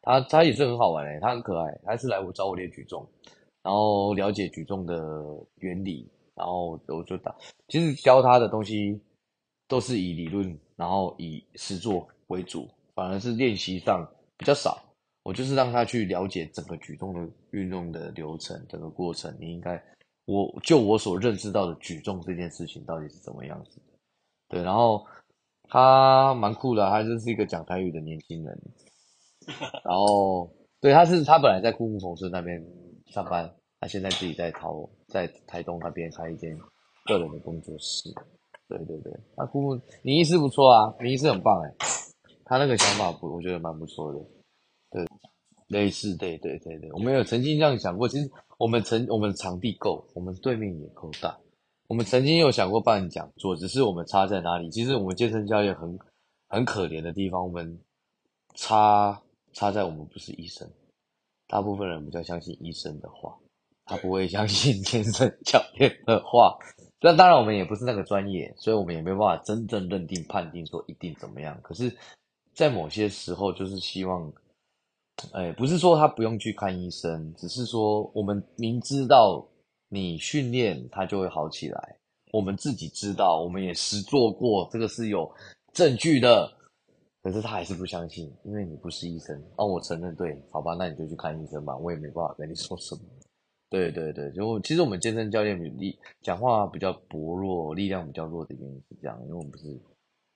[0.00, 3.06] 他他也是很好玩诶，他很可爱，他是来我找我练举重。
[3.68, 4.96] 然后了解举重的
[5.56, 7.36] 原理，然后我就打。
[7.68, 8.98] 其实教他的东西
[9.68, 14.02] 都是以理论，然后以实作为主，反而是练习上
[14.38, 14.82] 比较少。
[15.22, 19.36] 我就是让他去了解整个举重的运动的流程，整个过程。
[19.38, 19.78] 你应该，
[20.24, 23.98] 我就我所认知到的举重这件事情到底是怎么样子的？
[24.48, 25.04] 对，然后
[25.68, 28.58] 他蛮酷的，他就是一个讲台语的年轻人。
[29.84, 30.50] 然后，
[30.80, 32.64] 对，他是他本来在枯木逢春那边
[33.08, 33.54] 上班。
[33.80, 36.58] 他现在自己在桃，在台东那边开一间
[37.06, 38.12] 个人的工作室。
[38.68, 41.74] 对对对，那顾问林医师不错啊，你意思很棒哎，
[42.44, 44.18] 他那个想法不，我觉得蛮不错的。
[44.90, 45.06] 对，
[45.68, 48.06] 类似，对对对对，我们有曾经这样想过。
[48.06, 51.38] 其实我们曾我们场地够，我们对面也够大。
[51.86, 54.68] 我们曾经有想过办讲座，只是我们差在哪里？
[54.70, 55.98] 其实我们健身教练很
[56.48, 57.80] 很可怜的地方，我们
[58.54, 59.22] 差
[59.54, 60.70] 差在我们不是医生，
[61.46, 63.34] 大部分人比较相信医生的话。
[63.88, 66.56] 他不会相信健身教练的话，
[67.00, 71.58] 那当然我们也不是那个专业，所以我们也没有办法真正认定判定说一定怎么样。
[71.62, 71.90] 可是，
[72.54, 74.30] 在某些时候，就是希望，
[75.32, 79.42] 哎，不是说他不用去看医生，只是说我们明知道
[79.88, 81.96] 你训练他就会好起来，
[82.30, 85.32] 我们自己知道，我们也实做过，这个是有
[85.72, 86.52] 证据的。
[87.20, 89.42] 可是他还是不相信，因为你不是医生。
[89.56, 93.00] 那我承认，对，好吧，那你就去看医生吧，我也没办法跟你说什么。
[93.70, 99.66] 对对对，就其实我们健身教练比力讲话比较薄弱，力量比较弱的原因是这样，因为我们不是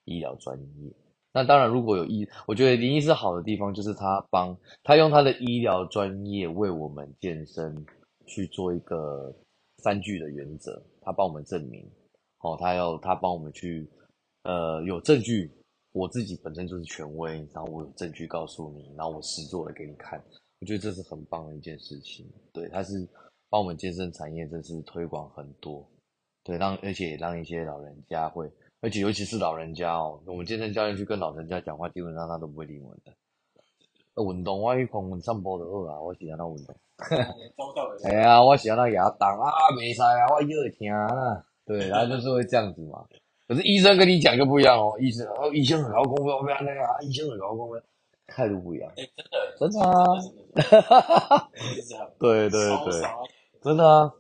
[0.05, 0.93] 医疗专业。
[1.33, 7.87] 那当然，如果有医，我觉得林医师好的地方就是他帮他用他的医疗专业为我们健身
[8.27, 9.35] 去做一个
[9.79, 11.91] 三句的原则，他帮我们证明，
[12.41, 13.89] 哦，他要他帮我们去
[14.43, 15.51] 呃有证据，
[15.93, 20.23] 我自己本身就是权威，然后我有证据告诉你，然后我实做了给你看，
[20.63, 22.25] 我觉得这是很棒的一件事情。
[22.55, 23.07] 对，它是。
[23.53, 25.87] 帮我们健身产业真是推广很多，
[26.43, 28.51] 对，让而且也让一些老人家会，
[28.81, 33.13] 而且尤其是老人家哦，我们健身教练去跟老人家讲话，基本上他都不会理我们的。
[34.25, 36.75] 运动我去狂奔散步就好啊，我是安那运动。
[38.09, 41.45] 哎呀，我是安那牙当啊，没事啊，我腰会疼啊。
[41.67, 43.05] 对，然后就是会这样子嘛。
[43.47, 47.75] 可是医生跟你讲就不一样哦，医生哦，医生很高功夫，不要那个啊，医生很高功夫，
[48.35, 48.91] 态度不一样。
[48.97, 49.09] 哎，
[49.59, 51.51] 真的，真的啊，哈哈哈。
[52.19, 53.03] 对对对，
[53.63, 54.13] 真的啊。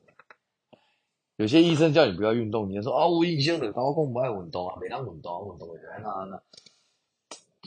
[1.36, 6.42] 有些医生叫你不要运动，你就说啊，我医生很高功夫，不爱运动啊，没当运动，运动原来那那。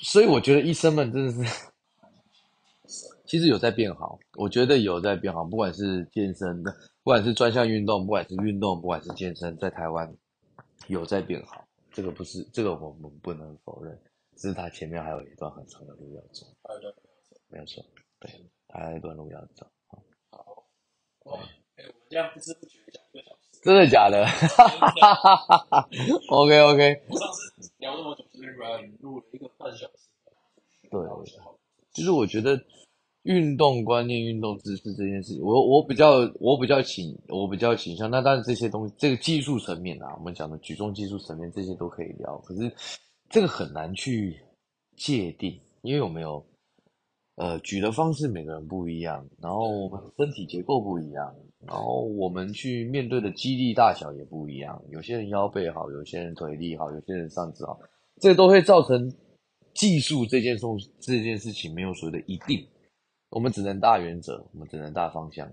[0.01, 1.39] 所以我觉得医生们真的是。
[3.25, 5.43] 其实有在变好，我觉得有在变好。
[5.43, 6.71] 不管是健身的，
[7.03, 10.15] 不管是专项运动，不管是运动，不管是健身，在台湾
[10.87, 11.65] 有在变好。
[11.91, 13.99] 这个不是，这个我们不能否认。
[14.35, 16.45] 只是他前面还有一段很长的路要走。
[16.63, 17.83] 还有一段路要走，没有错。
[18.19, 18.31] 对，
[18.69, 19.65] 还有一段路要走。
[19.87, 20.63] 好，好，
[21.25, 21.39] 哇，
[21.75, 24.25] 哎，我们这样不知不觉讲一个小时，真的假的？
[24.25, 25.89] 哈哈哈哈哈。
[26.29, 27.03] OK OK。
[27.09, 30.09] 我上次聊那么久，这边 Ryan 录了一个半小时。
[30.89, 31.01] 对，
[31.91, 32.59] 其实我觉得。
[33.25, 38.07] 运动观念、运动知识这件事情，我我比较我比较倾我比较倾向。
[38.07, 42.37] 那当然这些东西，这个技术层面啊，我们讲的举重技术层面，这些都可以聊。
[42.45, 42.71] 可是
[43.29, 44.39] 这个很难去
[44.95, 46.45] 界定，因为我们有
[47.35, 51.35] 呃举的方式，每个人不一样，然后我们身体结构不一样，
[51.67, 54.81] 然后我们去面对的肌力大小也不一样。
[54.89, 57.79] 有些人腰背好，有些人腿力好，有些人上肢好，
[58.21, 59.11] 这都会造成
[59.73, 60.65] 技术这件事
[61.01, 62.65] 这件事情没有所谓的一定。
[63.29, 65.51] 我们只能大原则，我们只能大方向，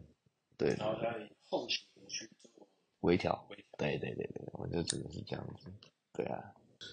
[0.57, 0.69] 对。
[0.79, 1.09] 然后在
[1.49, 2.69] 后期去做
[3.01, 5.67] 微调，对对对对，我就只能是这样子，
[6.13, 6.39] 对啊。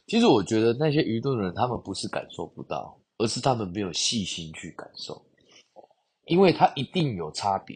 [0.08, 5.22] 其实我觉得那些愚钝的人，他们不是感受不到，而是他们没有细心去感受，
[6.26, 7.76] 因为他一定有差别，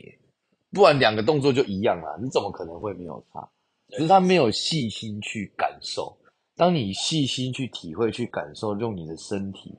[0.72, 3.50] 不然两个动作就一样了，你怎么可能会没有差？
[3.90, 6.18] 只是他没有细心去感受。
[6.56, 9.76] 当你细心去体会、去感受，用你的身体。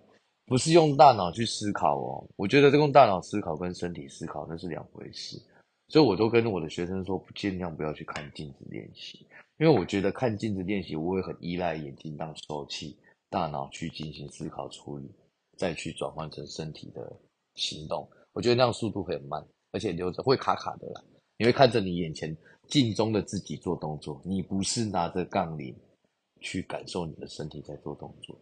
[0.47, 5.41] 不是用大脑去思考哦，我觉得这用大脑思考跟身体思考那是两回事，
[5.89, 9.27] 所以我都跟我的学生说，尽量不要去看镜子练习，
[9.59, 12.97] 因为我觉得看镜子练习，我会很依赖眼睛当受器，
[13.31, 15.09] 大脑去进行思考处理，
[15.57, 17.21] 再去转换成身体的
[17.55, 21.05] 行动，我觉得那样速度会很慢，而且留着会卡卡的啦。
[21.39, 22.37] 你会看着你眼前
[22.69, 25.75] 镜中的自己做动作，你不是拿着杠铃
[26.41, 28.37] 去感受你的身体在做动作。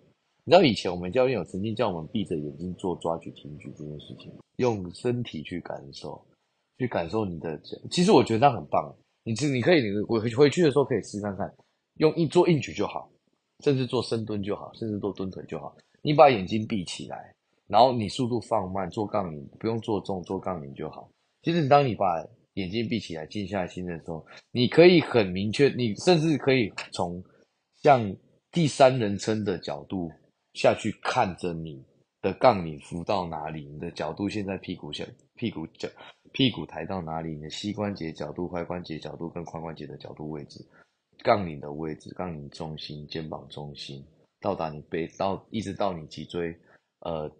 [0.45, 6.23] 你知道以前我们教练有曾经叫我们闭着眼睛做抓举、挺举这件事情，用身体去感受，
[6.79, 7.61] 去感受你的。
[7.91, 8.95] 其实我觉得那很棒。
[9.25, 11.53] 你其实你可以，你回回去的时候可以试看看，
[11.99, 13.11] 用一做硬举就好，
[13.65, 15.77] 甚至做深蹲就好，甚至做蹲腿就好。
[16.03, 17.35] 你把眼睛闭起来，
[17.69, 21.09] 然后你速度放慢，做杠铃不用做重，做杠铃就好。
[21.43, 27.23] 其实当你把眼睛闭起来，静下心的时候，你可以很明确，你甚至可以从
[27.83, 28.15] 像
[28.51, 30.11] 第三人称的角度。
[30.55, 31.83] 下去看着你
[32.21, 35.03] 的杠铃扶到哪里，你的角度现在屁股下
[35.35, 35.89] 屁股角
[36.33, 40.65] 屁股抬到哪里，你的膝关节角度、踝关节角度跟髋关节的角度位置，
[41.23, 44.05] 杠铃的位置、杠铃中心、肩膀中心，
[44.41, 46.57] 到达你背到一直到你脊椎，
[47.01, 47.31] 呃，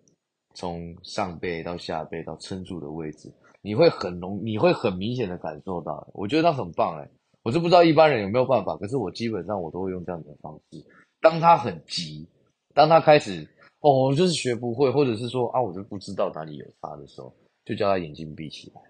[0.55, 3.33] 从上背到下背到撑住的位置，
[3.63, 7.11] 你会很容你会很明显的感受到，我觉得它很棒诶，
[7.43, 10.85] 我是不知道一般人有没有办法，可是我基本上我都会用这样的方式，
[11.21, 12.29] 当他很急。
[12.75, 13.47] 当他开始
[13.81, 17.31] 哦，就是学不会，或者是说啊，我就不知道哪里有差的时候，
[17.65, 18.81] 就叫他眼睛闭起来，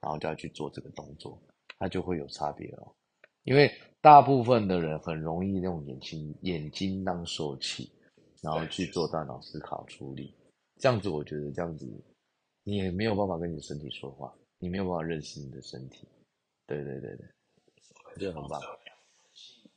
[0.00, 1.40] 然后叫他去做这个动作，
[1.78, 2.92] 他就会有差别哦。
[3.44, 7.90] 因为大部分的人很容易用眼睛眼睛当受器，
[8.42, 10.34] 然后去做大脑思考处理，
[10.78, 11.86] 这样子我觉得这样子
[12.64, 16.08] 你也没有办法跟你的身体说话，你没有办法认识你的身体。
[16.66, 17.26] 对对对对，
[18.12, 18.60] 我觉得很棒。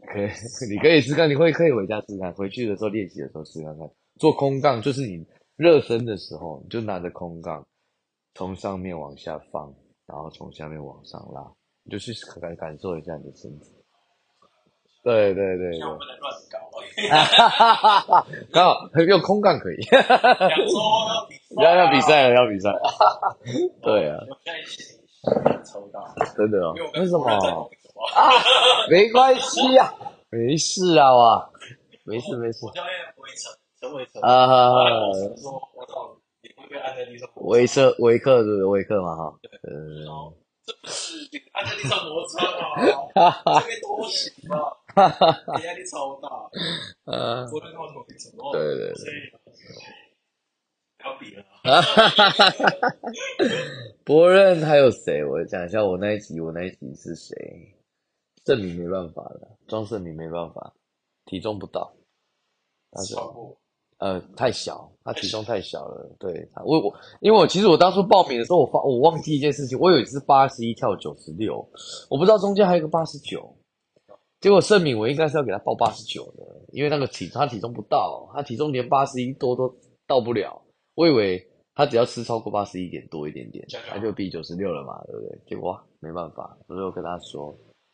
[0.07, 0.29] 可以，
[0.71, 3.87] 你可以试看，你会可以回家试看，回去的时候练习的时候试看看。
[4.15, 5.23] 做空杠就是你
[5.57, 7.67] 热身的时候，你就拿着空杠，
[8.39, 9.69] 从上面往下放，
[10.07, 11.41] 然后从下面往上拉，
[11.83, 13.69] 你就去感感受一下你的身体。
[15.03, 15.79] 对对对对。
[18.53, 19.75] 刚好用空杠可以。
[21.61, 22.71] 要要比赛了，要比赛。
[22.71, 23.35] 哈哈哈。
[23.81, 24.17] 对啊。
[25.65, 26.01] 抽到。
[26.37, 26.73] 真的哦？
[26.93, 27.25] 为什么？
[28.15, 28.31] 啊，
[28.89, 29.93] 没关系啊，
[30.31, 31.49] 没事啊，哇，
[32.05, 32.65] 没事没事。
[32.65, 32.87] 我叫维
[33.35, 34.21] 城，陈维城。
[34.21, 34.85] 啊哈哈。
[35.35, 36.15] 说，我操，你会被按在地上。
[37.35, 39.39] 维车维克是维克嘛哈？
[39.63, 40.05] 嗯。
[40.65, 42.61] 这不是按在地上摩擦嘛？
[43.15, 43.61] 哈哈。
[43.61, 44.57] 这边拖行嘛？
[44.95, 45.61] 哈哈哈。
[45.61, 46.29] 压力超大。
[47.05, 47.47] 嗯。
[47.47, 48.51] 昨天看到维城哦。
[48.53, 49.33] 对对对。
[50.97, 51.43] 不要比了。
[51.63, 52.67] 哈哈哈哈哈。
[54.03, 55.23] 博任还有谁？
[55.23, 57.75] 我讲一下我那一集，我那一集是谁？
[58.45, 60.73] 证明没办法了，庄胜明没办法，
[61.25, 61.93] 体重不到，
[62.89, 63.55] 他说
[63.99, 66.09] 呃太小，他体重太小了。
[66.19, 71.57] 对，我我因为我其实我当初报名的时候，我发我忘记一件事情，我有一次八十一跳九十六，
[72.09, 73.55] 我不知道中间还有个八十九。
[74.41, 79.75] 结果盛敏，我应该是要给他报八十九的，因为那个体他体重不到，他体重连八十一多都
[80.07, 80.61] 到不了。
[80.95, 81.45] 我以为
[81.75, 85.39] 他只要吃超过八十一点多一点点，他就比九十六了嘛，对不对？
[85.45, 87.53] 结果哇，没办法，所以我跟他说，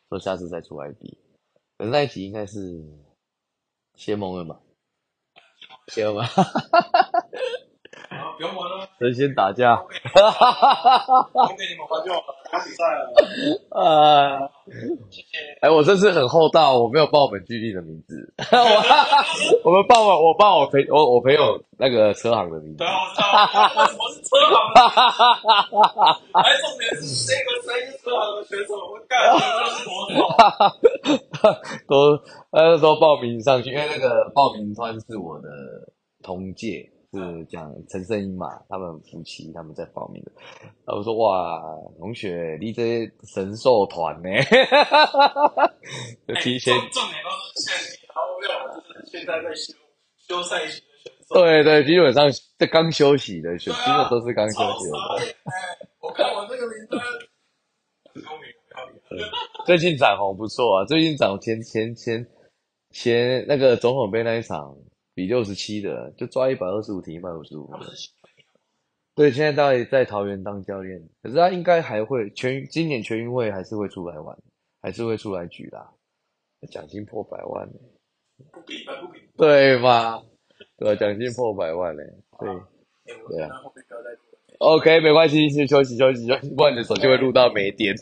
[0.09, 1.17] 说下次再出来比。
[1.79, 2.79] 可是那一集应该是
[3.95, 4.59] 谢蒙了嘛？
[5.87, 6.29] 行吧？
[8.35, 11.47] 不用玩了，神仙打架，哈哈哈哈哈哈！
[11.57, 13.13] 给你们玩就好了，打比赛了。
[13.69, 14.49] 啊，
[15.09, 15.37] 谢谢。
[15.61, 18.33] 哎，我这次很厚道，我没有报我们基地的名字。
[19.63, 22.77] 我 我们报了，我报我朋我我朋友那个车行的名字。
[22.77, 23.25] 对，我知道。
[23.81, 24.55] 为什么是车行的？
[24.75, 26.19] 哈哈哈哈哈哈！
[26.43, 28.75] 还重点是这个谁是车行的选手？
[28.75, 30.27] 我干，这是多少？
[30.27, 30.75] 哈哈哈
[31.87, 32.19] 都
[32.51, 35.47] 那时候报名上去，因为那个报名团是我的
[36.21, 36.91] 同届。
[37.15, 40.31] 是讲陈胜英嘛，他们夫妻他们在报名的。
[40.85, 41.61] 我说哇，
[41.97, 44.29] 同学，你这神兽团呢？
[46.27, 49.73] 就提前重点都是现在，然后没有就是现在在休
[50.27, 51.35] 休赛期的选手。
[51.35, 54.97] 对对，基本上在刚休息的选手，基本都是刚休息的。
[56.01, 56.99] 我看我这个名单，
[59.65, 62.27] 最近展鸿不错啊，最近展前前前
[62.91, 64.75] 前那个总统杯那一场。
[65.15, 67.67] 比六十七的，就抓一百二十五，停一百五十五。
[69.15, 74.37] 对，现在在在桃园当教练，可是他应该还会全今年全运会还是会出来玩，
[74.81, 75.89] 还是会出来举啦。
[76.69, 77.79] 奖金破百万呢，
[78.51, 80.21] 不比不比，对吗？
[80.77, 82.03] 对，奖金破百万呢，
[82.37, 82.49] 对
[83.29, 83.49] 对啊。
[84.59, 87.95] OK，没关系，先休息休息休息，不然你的手机会录到没电。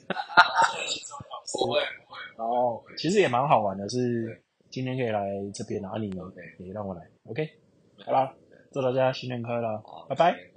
[1.53, 2.19] 不会不会。
[2.37, 4.41] 然后其实也蛮好玩的，是。
[4.73, 5.21] 今天可以来
[5.53, 6.09] 这边，然后你
[6.57, 7.47] 也让我来，OK，
[8.03, 8.33] 好啦，
[8.71, 10.52] 祝大家新年快乐，拜拜。